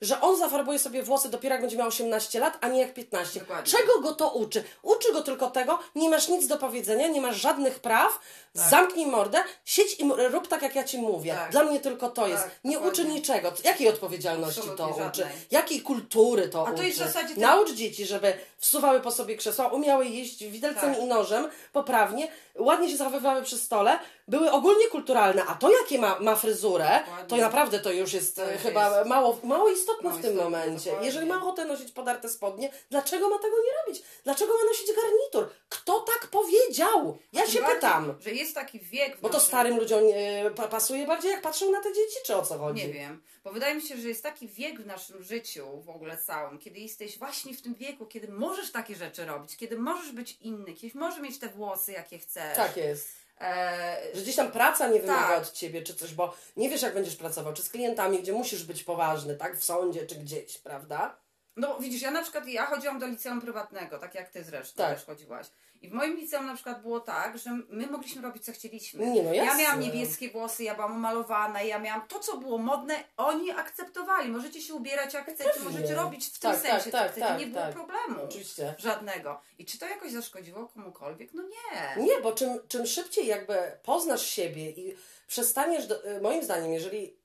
[0.00, 3.40] że on zafarbuje sobie włosy dopiero jak będzie miał 18 lat, a nie jak 15.
[3.40, 3.72] Dokładnie.
[3.72, 4.64] Czego go to uczy?
[4.82, 8.18] Uczy go tylko tego, nie masz nic do powiedzenia, nie masz żadnych praw,
[8.54, 8.68] Tak.
[8.70, 11.34] zamknij mordę, siedź i rób tak, jak ja ci mówię.
[11.34, 11.50] Tak.
[11.50, 12.42] Dla mnie tylko to jest.
[12.42, 13.02] Tak, nie dokładnie.
[13.02, 13.52] uczy niczego.
[13.64, 15.20] Jakiej odpowiedzialności to Absolutnie uczy?
[15.22, 15.36] żadnej.
[15.50, 16.84] Jakiej kultury to A to uczy?
[16.86, 21.02] jest Naucz dzieci, żeby wsuwały po sobie krzesła, umiały jeść widelcem Tak.
[21.02, 22.28] i nożem poprawnie,
[22.58, 23.98] ładnie się zachowywały przy stole,
[24.28, 27.28] były ogólnie kulturalne, a to jakie ma, ma fryzurę, Dokładnie.
[27.28, 30.32] to naprawdę to już jest To e, chyba jest- mało, mało istotne mało w tym
[30.32, 30.84] istotne, momencie.
[30.84, 31.06] dokładnie.
[31.06, 34.02] Jeżeli ma ochotę nosić podarte spodnie, dlaczego ma tego nie robić?
[34.24, 35.54] Dlaczego ma nosić garnitur?
[35.68, 37.18] Kto tak powiedział?
[37.32, 38.14] Ja się bardziej, pytam.
[38.20, 41.80] Że jest taki wiek Bo to starym ludziom e, pa- pasuje bardziej, jak patrzą na
[41.82, 42.86] te dzieci, czy o co chodzi?
[42.86, 46.16] Nie wiem, bo wydaje mi się, że jest taki wiek w naszym życiu w ogóle
[46.18, 50.36] całym, kiedy jesteś właśnie w tym wieku, kiedy możesz takie rzeczy robić, kiedy możesz być
[50.40, 52.56] inny, kiedy możesz mieć te włosy, jakie chcesz.
[52.56, 53.08] Tak jest.
[53.40, 55.42] E, Że gdzieś tam praca nie wymaga Tak.
[55.42, 58.64] od ciebie, czy coś, bo nie wiesz, jak będziesz pracował, czy z klientami, gdzie musisz
[58.64, 59.56] być poważny, tak?
[59.58, 61.16] W sądzie, czy gdzieś, prawda?
[61.56, 64.96] no widzisz, ja na przykład, ja chodziłam do liceum prywatnego, tak jak ty zresztą Tak.
[64.96, 65.46] też chodziłaś.
[65.84, 69.06] I w moim liceum na przykład było tak, że my mogliśmy robić co chcieliśmy.
[69.06, 72.94] Nie, no ja miałam niebieskie włosy, ja byłam umalowana, ja miałam to, co było modne,
[73.16, 74.28] oni akceptowali.
[74.30, 75.64] Możecie się ubierać jak chcecie, pewnie.
[75.70, 77.26] możecie robić w tym Tak, tak, sensie, tak, chcecie.
[77.26, 77.74] tak, nie było tak.
[77.74, 78.22] problemu.
[78.24, 78.74] Oczywiście.
[78.78, 79.40] Żadnego.
[79.58, 81.34] I czy to jakoś zaszkodziło komukolwiek?
[81.34, 82.02] No nie.
[82.04, 87.16] Nie, bo czym, czym szybciej jakby poznasz siebie i przestaniesz, do, y, moim zdaniem, jeżeli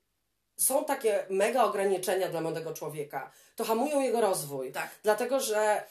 [0.57, 4.71] są takie mega ograniczenia dla młodego człowieka, to hamują jego rozwój.
[4.71, 4.89] Tak.
[5.03, 5.83] Dlatego, że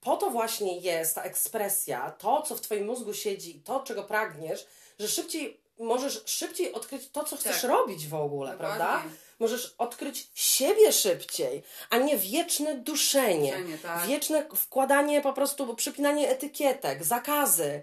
[0.00, 4.66] po to właśnie jest ta ekspresja, to, co w Twoim mózgu siedzi, to, czego pragniesz,
[4.98, 7.70] że szybciej możesz szybciej odkryć to, co chcesz Tak.
[7.70, 8.76] robić w ogóle, Dokładnie.
[8.78, 9.02] prawda?
[9.38, 14.06] Możesz odkryć siebie szybciej, a nie wieczne duszenie, Duszenie, tak.
[14.06, 17.82] wieczne wkładanie po prostu, przypinanie etykietek, zakazy.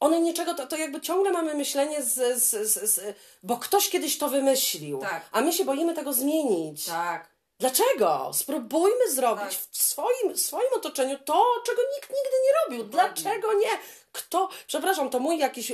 [0.00, 4.18] One niczego, to, to jakby ciągle mamy myślenie z, z, z, z bo ktoś kiedyś
[4.18, 5.28] to wymyślił, Tak.
[5.32, 6.84] a my się boimy tego zmienić.
[6.84, 7.28] Tak.
[7.60, 8.30] Dlaczego?
[8.34, 9.52] Spróbujmy zrobić Tak.
[9.70, 12.90] w swoim, swoim otoczeniu to, czego nikt nigdy nie robił.
[12.90, 13.68] Dlaczego nie?
[14.12, 15.72] Kto, przepraszam, to mój jakiś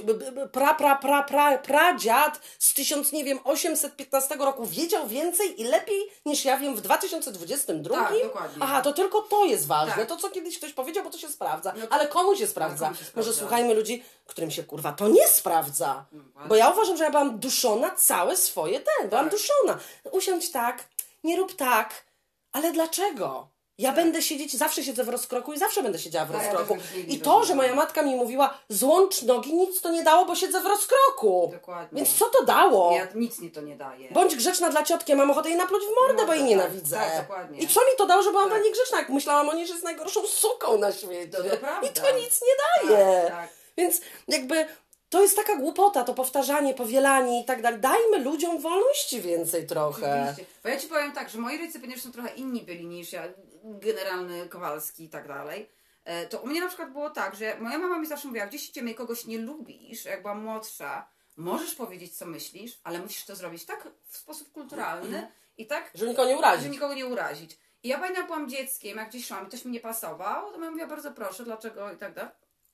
[0.52, 6.10] pra, pra, pra, pra, pradziad z 1000, nie wiem, 815 roku wiedział więcej i lepiej
[6.26, 7.96] niż ja wiem w 2022?
[7.96, 8.58] Tak, dokładnie.
[8.62, 9.94] Aha, to tylko to jest ważne.
[9.94, 10.06] Tak.
[10.08, 11.72] To, co kiedyś ktoś powiedział, bo to się sprawdza.
[11.76, 12.84] No to- Ale komu się sprawdza?
[12.84, 13.20] komu się sprawdza?
[13.30, 16.04] Może słuchajmy ludzi, którym się kurwa to nie sprawdza.
[16.12, 16.48] Dokładnie.
[16.48, 19.08] Bo ja uważam, że ja byłam duszona całe swoje ten.
[19.08, 19.32] Byłam Tak.
[19.34, 19.78] duszona.
[20.12, 20.84] Usiądź tak,
[21.24, 22.04] nie rób tak.
[22.52, 23.48] Ale dlaczego?
[23.78, 26.82] Ja będę siedzieć, zawsze siedzę w rozkroku i zawsze będę siedziała w Tak, ja rozkroku.
[26.96, 30.34] nigdy I to, że moja matka mi mówiła, złącz nogi, nic to nie dało, bo
[30.34, 31.48] siedzę w rozkroku.
[31.52, 31.96] Dokładnie.
[32.02, 32.92] Więc co to dało?
[32.96, 34.10] Ja nic mi to nie daje.
[34.10, 36.96] Bądź grzeczna dla ciotki, mam ochotę jej napluć w mordę, bo jej tak, nienawidzę.
[36.96, 37.58] tak, dokładnie.
[37.58, 38.54] I co mi to dało, że byłam Tak.
[38.58, 41.28] dla niej grzeczna, jak myślałam o niej, że jest najgorszą suką na świecie.
[41.28, 41.86] To- to.
[41.86, 43.22] I to nic nie daje.
[43.22, 43.48] Tak, tak.
[43.76, 44.66] Więc jakby
[45.14, 47.80] to jest taka głupota, to powtarzanie, powielanie i tak dalej.
[47.80, 50.22] Dajmy ludziom wolności więcej trochę.
[50.22, 50.52] Oczywiście.
[50.62, 53.22] Bo ja ci powiem tak, że moi rodzice, ponieważ są trochę inni byli niż ja,
[53.64, 55.70] generalny Kowalski i tak dalej,
[56.04, 58.68] e, to u mnie na przykład było tak, że moja mama mi zawsze mówiła, gdzieś
[58.70, 63.36] idziemy i kogoś nie lubisz, jak byłam młodsza, możesz powiedzieć, co myślisz, ale musisz to
[63.36, 66.72] zrobić tak w sposób kulturalny i tak, Żeby nikogo nie żeby urazić.
[66.72, 67.58] nikogo nie urazić.
[67.82, 70.70] I ja pamiętam, byłam dzieckiem, jak gdzieś szłam i ktoś mi nie pasował, to mama
[70.70, 72.30] mówiła, bardzo proszę, dlaczego i tak dalej.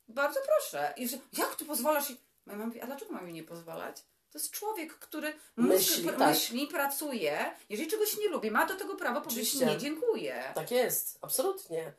[0.09, 0.93] Bardzo proszę.
[0.97, 2.13] I że, jak tu pozwalasz?
[2.51, 3.97] Moja mama mówi, a dlaczego mam jej nie pozwalać?
[4.33, 6.29] To jest człowiek, który Myśli, myśli, tak.
[6.29, 7.55] myśli, pracuje.
[7.69, 9.67] Jeżeli czegoś nie lubi, ma do tego prawo powiedzieć Oczywiście.
[9.67, 10.45] nie dziękuję.
[10.55, 11.93] Tak jest, absolutnie.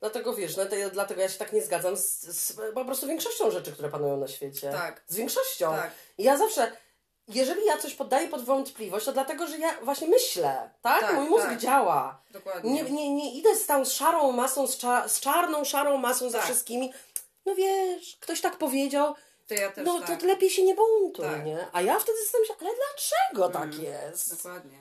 [0.00, 3.72] Dlatego wiesz, no, dlatego ja się tak nie zgadzam z, z po prostu większością rzeczy,
[3.72, 4.70] które panują na świecie.
[4.70, 5.02] Tak.
[5.06, 5.70] Z większością.
[5.70, 5.90] Tak.
[6.18, 6.72] I ja zawsze,
[7.28, 11.00] jeżeli ja coś poddaję pod wątpliwość, to dlatego, że ja właśnie myślę, tak?
[11.00, 11.58] Tak, Mój mózg tak.
[11.58, 12.22] działa.
[12.30, 12.72] Dokładnie.
[12.72, 16.38] Nie, nie, nie idę z tą szarą masą, z, cza, z czarną, szarą masą za
[16.38, 16.46] Tak.
[16.46, 16.92] wszystkimi.
[17.46, 19.14] No wiesz, ktoś tak powiedział,
[19.50, 20.20] To ja też no tak.
[20.20, 21.44] to lepiej się nie buntuj, Tak.
[21.44, 21.66] nie?
[21.72, 23.84] A ja wtedy zastanawiam się, ale dlaczego tak Mm.
[23.84, 24.36] jest?
[24.36, 24.78] Dokładnie.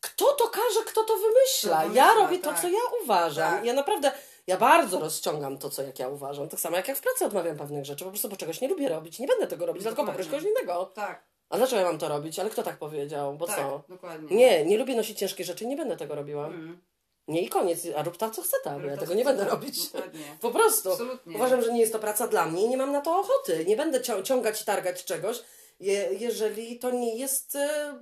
[0.00, 1.82] Kto to każe, kto to wymyśla?
[1.84, 2.60] Ja wymyśla, robię to, tak.
[2.60, 3.52] co ja uważam.
[3.54, 3.64] Tak.
[3.64, 4.12] Ja naprawdę,
[4.46, 6.48] ja bardzo rozciągam to, co jak ja uważam.
[6.48, 8.88] Tak samo jak ja w pracy odmawiam pewnych rzeczy, po prostu bo czegoś nie lubię
[8.88, 9.18] robić.
[9.18, 10.48] Nie będę tego robić, tylko poproszę Dokładnie.
[10.50, 10.84] kogoś innego.
[10.94, 12.38] Tak, A dlaczego ja mam to robić?
[12.38, 13.34] Ale kto tak powiedział?
[13.34, 13.82] Bo tak, co?
[13.88, 14.36] dokładnie.
[14.36, 16.46] Nie, nie lubię nosić ciężkiej rzeczy, nie będę tego robiła.
[16.46, 16.80] Mm.
[17.28, 17.78] Nie i koniec.
[17.96, 18.86] A rób tak, co chce tam.
[18.86, 19.50] Ja tego nie będę tam.
[19.52, 19.88] robić.
[19.92, 20.24] Dokładnie.
[20.40, 20.90] Po prostu.
[20.92, 21.36] Absolutnie.
[21.36, 23.64] Uważam, że nie jest to praca dla mnie i nie mam na to ochoty.
[23.64, 25.42] Nie będę cią- ciągać i targać czegoś,
[25.80, 27.94] je, jeżeli to nie jest e,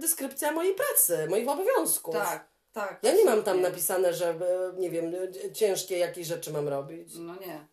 [0.00, 2.14] dyskrypcja mojej pracy, moich obowiązków.
[2.14, 2.98] Tak, tak.
[3.02, 5.14] Ja nie mam tam napisane, że e, nie wiem,
[5.44, 7.08] e, ciężkie jakieś rzeczy mam robić.
[7.18, 7.66] No nie.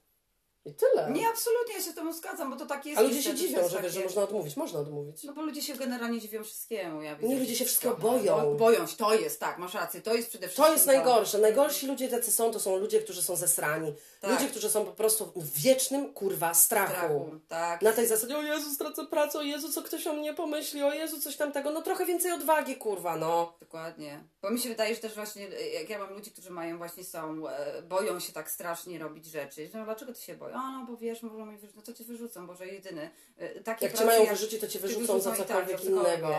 [0.65, 1.11] I tyle.
[1.11, 2.99] Nie, absolutnie, ja się z tobą zgadzam, bo to tak jest.
[2.99, 4.57] A ludzie się dziwią, że, wiesz, że można odmówić.
[4.57, 5.23] Można odmówić.
[5.23, 7.01] No bo ludzie się generalnie dziwią wszystkiemu.
[7.01, 8.41] Ja widzę, Nie, ludzie się wszystkiego boją.
[8.41, 11.37] Bo, boją się, to jest, tak, masz rację, to jest przede wszystkim To jest najgorsze.
[11.37, 13.93] Najgorsi ludzie tacy są, to są ludzie, którzy są zesrani.
[14.21, 14.31] Tak.
[14.31, 16.93] Ludzie, którzy są po prostu w wiecznym, kurwa, strachu.
[16.93, 17.81] Strachu, tak.
[17.81, 20.93] Na tej zasadzie, o Jezu, stracę pracę, o Jezu, co ktoś o mnie pomyśli, o
[20.93, 21.71] Jezu, coś tamtego.
[21.71, 23.57] No trochę więcej odwagi, kurwa, no.
[23.59, 24.23] Dokładnie.
[24.41, 27.47] Bo mi się wydaje, że też właśnie, jak ja mam ludzi, którzy mają właśnie są,
[27.47, 29.69] e, boją się tak strasznie robić rzeczy.
[29.73, 30.52] No dlaczego ty się boją?
[30.53, 33.09] A no bo wiesz, mogą mi wyrzucić, no to cię wyrzucą, Boże, jedyny.
[33.37, 36.19] E, Takie Jak cię mają wyrzucić, to cię wyrzucą za tak, cokolwiek cokolwiek.
[36.19, 36.35] innego.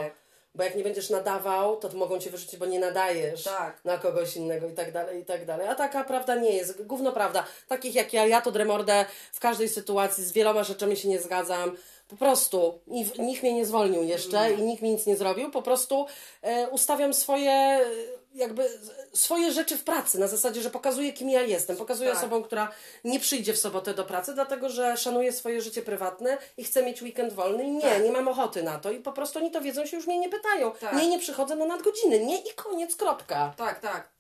[0.56, 3.84] Bo jak nie będziesz nadawał, to mogą cię wyrzucić, bo nie nadajesz Tak.
[3.84, 5.68] na kogoś innego i tak dalej, i tak dalej.
[5.68, 6.82] A taka prawda nie jest.
[6.86, 7.46] Gówno prawda.
[7.68, 11.76] Takich jak ja, ja to dremordę w każdej sytuacji, z wieloma rzeczami się nie zgadzam.
[12.08, 15.50] Po prostu I nikt mnie nie zwolnił jeszcze i nikt mi nic nie zrobił.
[15.50, 16.06] Po prostu
[16.42, 17.80] e, ustawiam swoje
[18.35, 18.68] jakby
[19.12, 21.76] swoje rzeczy w pracy na zasadzie, że pokazuję kim ja jestem.
[21.76, 22.18] Pokazuję Tak.
[22.18, 22.70] osobom, która
[23.05, 27.03] nie przyjdzie w sobotę do pracy, dlatego że szanuję swoje życie prywatne i chcę mieć
[27.03, 28.05] weekend wolny i nie, Tak.
[28.05, 30.28] nie mam ochoty na to i po prostu oni to wiedzą, się już mnie nie
[30.28, 30.72] pytają.
[30.72, 30.97] Tak.
[30.97, 32.20] Nie, nie przychodzę na nadgodziny.
[32.24, 33.55] Nie i koniec, kropka.
[33.57, 34.14] Tak, tak.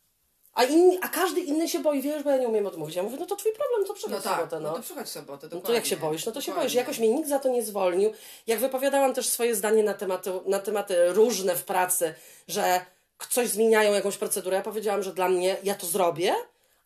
[0.54, 2.96] A, inni, a każdy inny się boi, wiesz, bo ja nie umiem odmówić.
[2.96, 4.68] Ja mówię, no to twój problem, to przychodź No w tak, sobotę, no.
[4.70, 4.76] no.
[4.76, 6.26] to przychodź w sobotę, No to jak się boisz?
[6.26, 6.66] No to się Dokładnie.
[6.68, 6.74] boisz.
[6.74, 8.12] Jakoś mnie nikt za to nie zwolnił.
[8.46, 12.14] Jak wypowiadałam też swoje zdanie na tematy, na tematy różne w pracy,
[12.48, 12.80] że
[13.30, 16.34] coś zmieniają, jakąś procedurę, ja powiedziałam, że dla mnie ja to zrobię,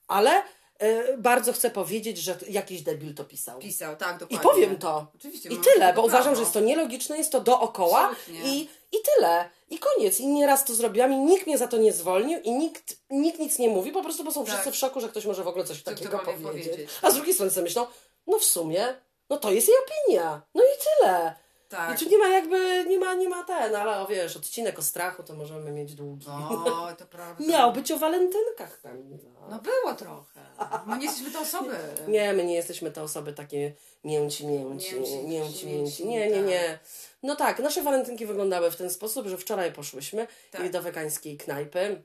[0.09, 0.43] ale
[0.83, 3.59] y, bardzo chcę powiedzieć, że jakiś debil to pisał.
[3.59, 4.39] Pisał, tak, I dokładnie.
[4.51, 5.07] powiem to.
[5.16, 5.49] Oczywiście.
[5.49, 8.53] I tyle, bo uważam, że jest to nielogiczne, jest to dookoła Absolutnie.
[8.55, 8.61] i,
[8.93, 9.51] i tyle.
[9.70, 10.20] I koniec.
[10.20, 13.59] I nieraz to zrobiłam i nikt mnie za to nie zwolnił i nikt, nikt nic
[13.59, 14.55] nie mówi, po prostu bo są Tak.
[14.55, 16.47] wszyscy w szoku, że ktoś może w ogóle coś takiego powiedzieć.
[16.47, 16.91] powiedzieć.
[17.03, 17.87] A z drugiej strony sobie myślą,
[18.26, 18.95] no w sumie,
[19.31, 20.43] no to jest jej opinia.
[20.55, 20.66] No i
[21.03, 21.35] tyle.
[21.69, 21.99] Tak.
[21.99, 25.23] Tu nie ma jakby, nie ma, nie ma ten, ale o, wiesz, odcinek o strachu
[25.23, 26.27] to możemy mieć długi.
[26.29, 27.45] O, to prawda.
[27.47, 29.19] Miał być o walentynkach, Kamila.
[29.51, 30.41] No było trochę.
[30.87, 31.77] No nie jesteśmy te osoby.
[32.09, 33.73] Nie, my nie jesteśmy te osoby takie
[34.05, 34.95] mięci, mięci,
[35.27, 36.47] Mięci, mięci, Nie, nie, tak.
[36.47, 36.79] nie.
[37.23, 40.71] No tak, nasze walentynki wyglądały w ten sposób, że wczoraj poszłyśmy Tak.
[40.71, 42.03] do wegańskiej knajpy.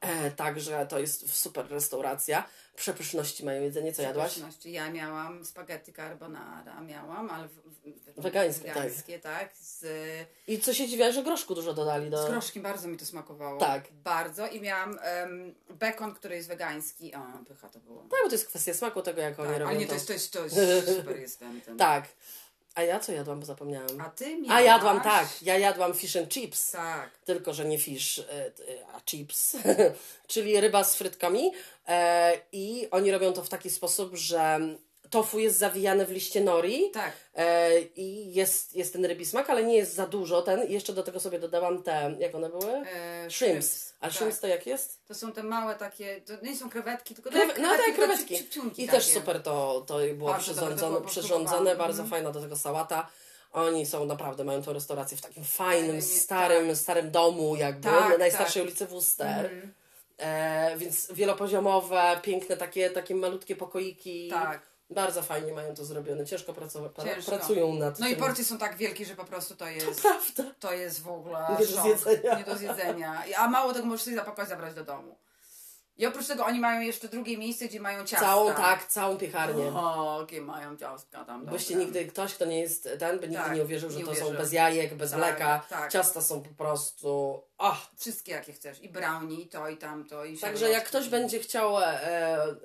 [0.00, 2.44] E, także to jest super restauracja.
[2.76, 3.92] Przepyszności mają jedzenie.
[3.92, 4.30] Co jadłaś?
[4.30, 4.72] Przepyszności.
[4.72, 8.74] Ja miałam spaghetti carbonara, miałam, ale w, w, Wegańskie, tak.
[8.74, 9.56] wegańskie tak.
[9.56, 9.86] Z,
[10.46, 12.26] I co się dziwiła, że groszku dużo dodali do...
[12.26, 13.60] z groszkiem bardzo mi to smakowało.
[13.60, 13.92] Tak.
[13.92, 14.46] Bardzo.
[14.46, 17.14] I miałam em, bekon, który jest wegański.
[17.14, 18.00] O, pycha to było.
[18.00, 19.90] Tak, bo to jest kwestia smaku tego, jak oni Tak, robią ale nie, to.
[19.90, 21.78] to jest, to jest, to jest super jest ten, ten.
[21.78, 22.08] Tak.
[22.76, 24.00] A ja co jadłam, bo zapomniałam.
[24.00, 24.64] A ty A miałaś...
[24.64, 25.42] jadłam, tak.
[25.42, 26.70] Ja jadłam fish and chips.
[26.70, 27.10] Tak.
[27.24, 28.52] Tylko, że nie fish, e, e,
[28.94, 29.56] a chips,
[30.28, 31.52] czyli ryba z frytkami.
[31.88, 34.60] E, I oni robią to w taki sposób, że
[35.10, 36.90] tofu jest zawijane w liście nori.
[36.90, 37.12] Tak.
[37.34, 40.68] E, I jest, jest ten rybi smak, ale nie jest za dużo ten.
[40.68, 42.72] I jeszcze do tego sobie dodałam te, jak one były?
[42.72, 43.94] E, Shrimps.
[44.00, 44.14] A tak.
[44.16, 45.06] shrimps to jak jest?
[45.08, 48.34] To są te małe takie, to nie są krewetki, tylko Krew, takie no tak, krewetki.
[48.34, 48.98] ciup- ciupciunki I takie.
[48.98, 52.08] też super to, to było Bardzo przyrządzone, przyrządzone bardzo Mhm.
[52.10, 53.08] fajna do tego sałata.
[53.52, 58.10] Oni są naprawdę, mają tą restaurację w takim fajnym, nie- starym, starym domu jakby, Tak,
[58.10, 58.68] na najstarszej tak.
[58.68, 59.28] ulicy Wooster.
[59.44, 59.72] Mhm.
[60.18, 64.28] E, więc wielopoziomowe, piękne takie, takie malutkie pokoiki.
[64.30, 64.62] Tak.
[64.90, 66.26] Bardzo fajnie mają to zrobione.
[66.26, 67.30] Ciężko, pracować, pra- Ciężko.
[67.30, 68.20] pracują nad No i tym.
[68.20, 70.54] porcje są tak wielkie, że po prostu to jest, Prawda.
[70.60, 72.38] to jest w ogóle Nie do zjedzenia.
[72.38, 73.22] Nie do zjedzenia.
[73.36, 75.16] A mało tego możesz sobie zapakować, zabrać do domu.
[75.98, 78.26] I oprócz tego oni mają jeszcze drugie miejsce, gdzie mają ciasta.
[78.26, 79.64] Całą, tak, całą piekarnię.
[79.66, 81.46] O, jakie mają ciastka tam.
[81.46, 81.84] Boście dobre.
[81.84, 84.32] nigdy, ktoś, kto nie jest ten, by nigdy Tak, nie uwierzył, że nie to są
[84.34, 85.62] bez jajek, bez Tak, mleka.
[85.68, 85.92] tak.
[85.92, 87.42] Ciasta są po prostu...
[87.58, 88.82] Ach, Wszystkie jakie chcesz.
[88.82, 92.58] I brownie, i to, i tamto, i Także jak ktoś będzie chciał e, e,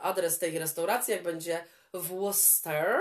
[0.00, 1.64] adres tej restauracji, jak będzie
[1.94, 2.96] w Worcester,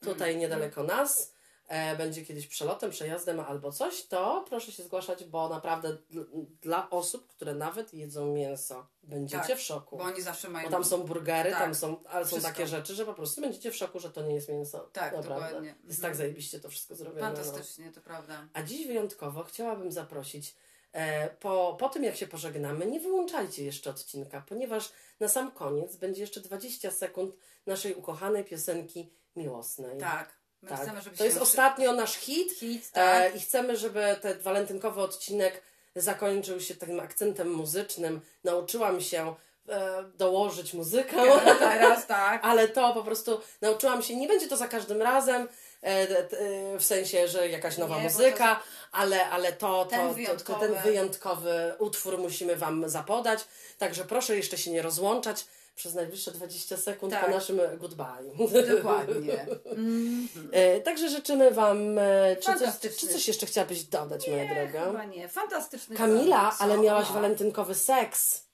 [0.00, 0.40] tutaj Mm.
[0.40, 1.32] niedaleko nas,
[1.68, 6.90] e, będzie kiedyś przelotem, przejazdem albo coś, to proszę się zgłaszać, bo naprawdę dl- dla
[6.90, 9.96] osób, które nawet jedzą mięso, będziecie Tak, w szoku.
[9.96, 10.66] Bo oni zawsze mają...
[10.66, 13.70] Bo tam są burgery, Tak, tam są, ale są takie rzeczy, że po prostu będziecie
[13.70, 14.78] w szoku, że to nie jest mięso.
[14.92, 15.44] Tak, Naprawdę.
[15.44, 15.68] dokładnie.
[15.68, 16.02] Jest Mhm.
[16.02, 17.30] tak zajebiście to wszystko zrobione.
[17.30, 17.36] no.
[17.36, 18.48] Fantastycznie, to prawda.
[18.52, 20.54] A dziś wyjątkowo chciałabym zaprosić,
[20.92, 25.96] e, po, po tym jak się pożegnamy, nie wyłączajcie jeszcze odcinka, ponieważ na sam koniec
[25.96, 27.34] będzie jeszcze 20 sekund
[27.66, 29.98] naszej ukochanej piosenki miłosnej.
[29.98, 30.36] Tak.
[30.70, 30.80] My Tak.
[30.82, 33.32] chcemy, To jest ostatnio nasz hit Hit, tak.
[33.34, 35.62] e, i chcemy, żeby ten walentynkowy odcinek
[35.96, 38.20] zakończył się takim akcentem muzycznym.
[38.44, 39.34] Nauczyłam się
[39.68, 41.16] e, dołożyć muzykę.
[41.58, 42.44] Teraz tak.
[42.50, 45.48] Ale to po prostu nauczyłam się, nie będzie to za każdym razem,
[45.82, 48.60] e, e, w sensie, że jakaś nowa Nie, muzyka,
[48.92, 50.68] ale, ale to, to, Ten to, to wyjątkowy.
[50.68, 53.40] ten wyjątkowy utwór musimy Wam zapodać.
[53.78, 55.46] Także proszę jeszcze się nie rozłączać
[55.76, 57.24] przez najbliższe 20 sekund Tak.
[57.24, 58.32] po naszym goodbye.
[58.76, 59.46] Dokładnie.
[59.76, 60.28] Mm.
[60.52, 61.98] E, Także życzymy Wam.
[61.98, 64.84] e, Czy coś, czy coś jeszcze chciałabyś dodać, moja droga?
[64.86, 65.28] Chyba nie.
[65.28, 68.44] Fantastyczny Kamila, ale miałaś walentynkowy seks.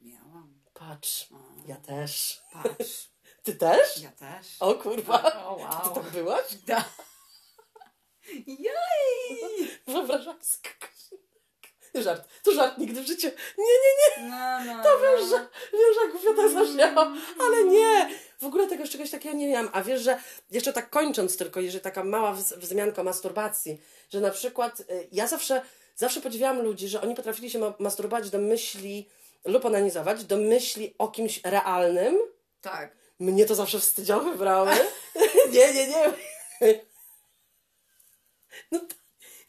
[0.00, 0.60] Miałam.
[0.74, 1.28] Patrz,
[1.66, 2.42] ja też.
[2.52, 3.08] Patrz.
[3.44, 3.98] Ty też?
[4.02, 4.46] Ja też.
[4.60, 5.44] O kurwa.
[5.46, 5.94] O, wow.
[5.94, 6.54] Ty tak byłaś?
[6.66, 6.84] Da.
[8.46, 9.70] Jej!
[9.86, 10.74] Wyobrażam sobie
[12.00, 12.16] innego.
[12.16, 12.28] Żart.
[12.42, 13.28] To żart nigdy w życiu.
[13.58, 14.30] Nie, nie, nie.
[14.30, 14.98] No, no, To no.
[15.02, 15.36] wiesz, że,
[15.72, 17.06] wiem, że głupio to zabrzmiało,
[17.40, 18.10] ale nie.
[18.40, 19.68] W ogóle tego czegoś takiego nie miałam.
[19.72, 20.18] A wiesz, że
[20.50, 23.80] jeszcze tak kończąc tylko, jeżeli taka mała wz- wzmianka o masturbacji,
[24.10, 25.62] że na przykład y, ja zawsze,
[25.96, 29.08] zawsze podziwiałam ludzi, że oni potrafili się ma- masturbować do myśli
[29.44, 32.18] lub onanizować, do myśli o kimś realnym.
[32.60, 32.96] Tak.
[33.18, 34.70] Mnie to zawsze wstydziochy brały.
[35.52, 36.12] nie, nie, nie.
[38.72, 38.94] No to,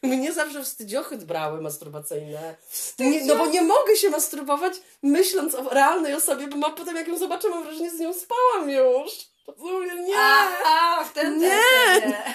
[0.02, 2.56] mnie zawsze wstydziochy brały masturbacyjne.
[2.98, 7.08] Nie, no bo nie mogę się masturbować myśląc o realnej osobie, bo mam potem jak
[7.08, 9.10] ją zobaczę, mam wrażenie, z nią spałam już.
[9.46, 10.04] Rozumiem?
[10.04, 11.58] Nie, A, a, w ten Nie.
[12.00, 12.34] ten, nie.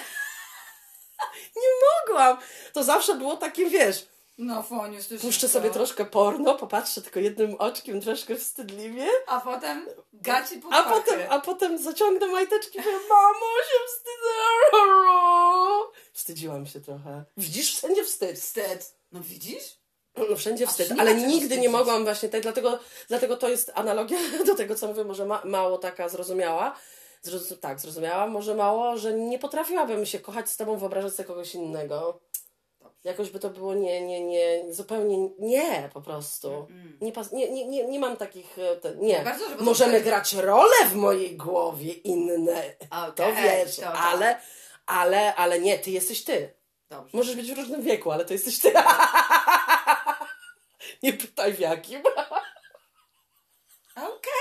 [1.56, 1.68] nie
[2.08, 2.36] mogłam.
[2.72, 4.06] To zawsze było takie, wiesz,
[4.38, 9.06] No, Foniusz, to puszczę się sobie to- troszkę porno, popatrzę tylko jednym oczkiem, troszkę wstydliwie,
[9.26, 14.34] A potem gaci pod A potem, a potem zaciągnę majteczki i powiem, mamo, się wstydzę.
[16.12, 17.24] Wstydziłam się trochę.
[17.36, 18.38] Widzisz, wszędzie wstyd.
[18.38, 18.94] Wstyd.
[19.12, 19.78] No widzisz?
[20.16, 22.78] No, wszędzie wstyd, nie ale nigdy nie mogłam właśnie tej, dlatego,
[23.08, 26.76] dlatego to jest analogia do tego, co mówię, może ma, mało taka zrozumiała.
[27.22, 31.54] Zrozum, tak, zrozumiała, może mało, że nie potrafiłabym się kochać z tobą, wyobrażać sobie kogoś
[31.54, 32.20] innego.
[33.04, 36.66] Jakoś by to było nie, nie, nie, zupełnie nie, po prostu.
[37.00, 39.20] Nie, pas, nie, nie, nie, nie mam takich, e, te, nie.
[39.20, 42.62] Bardzo, żeby to Możemy grać role w mojej głowie inne,
[43.14, 43.96] to Okej, wiesz, to tak.
[43.96, 44.40] ale,
[44.86, 46.54] ale, ale nie, ty jesteś ty.
[46.90, 47.16] Dobrze.
[47.16, 48.72] Możesz być w różnym wieku, ale to jesteś ty.
[51.02, 52.02] Nie pytaj w jakim.
[53.96, 54.33] Okej,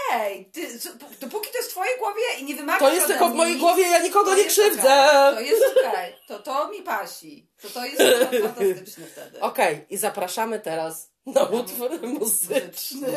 [0.51, 3.13] ty, co- p- dopóki to jest w twojej głowie i nie wymagasz To jest ode
[3.13, 4.81] tylko w mnie mojej nic, głowie, ja nikogo to nie jest krzywdzę.
[5.29, 5.33] okej.
[5.35, 7.47] To jest okej, to to mi pasi.
[7.61, 7.97] To to jest
[8.43, 9.39] fantastyczne wtedy.
[9.41, 13.07] Okej, i zapraszamy teraz na utwór muzyczny.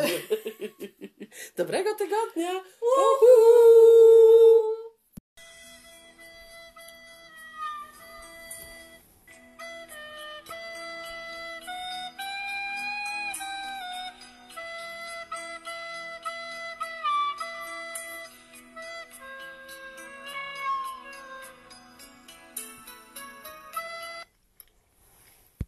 [1.57, 2.51] Dobrego tygodnia.
[2.81, 4.56] Uhu.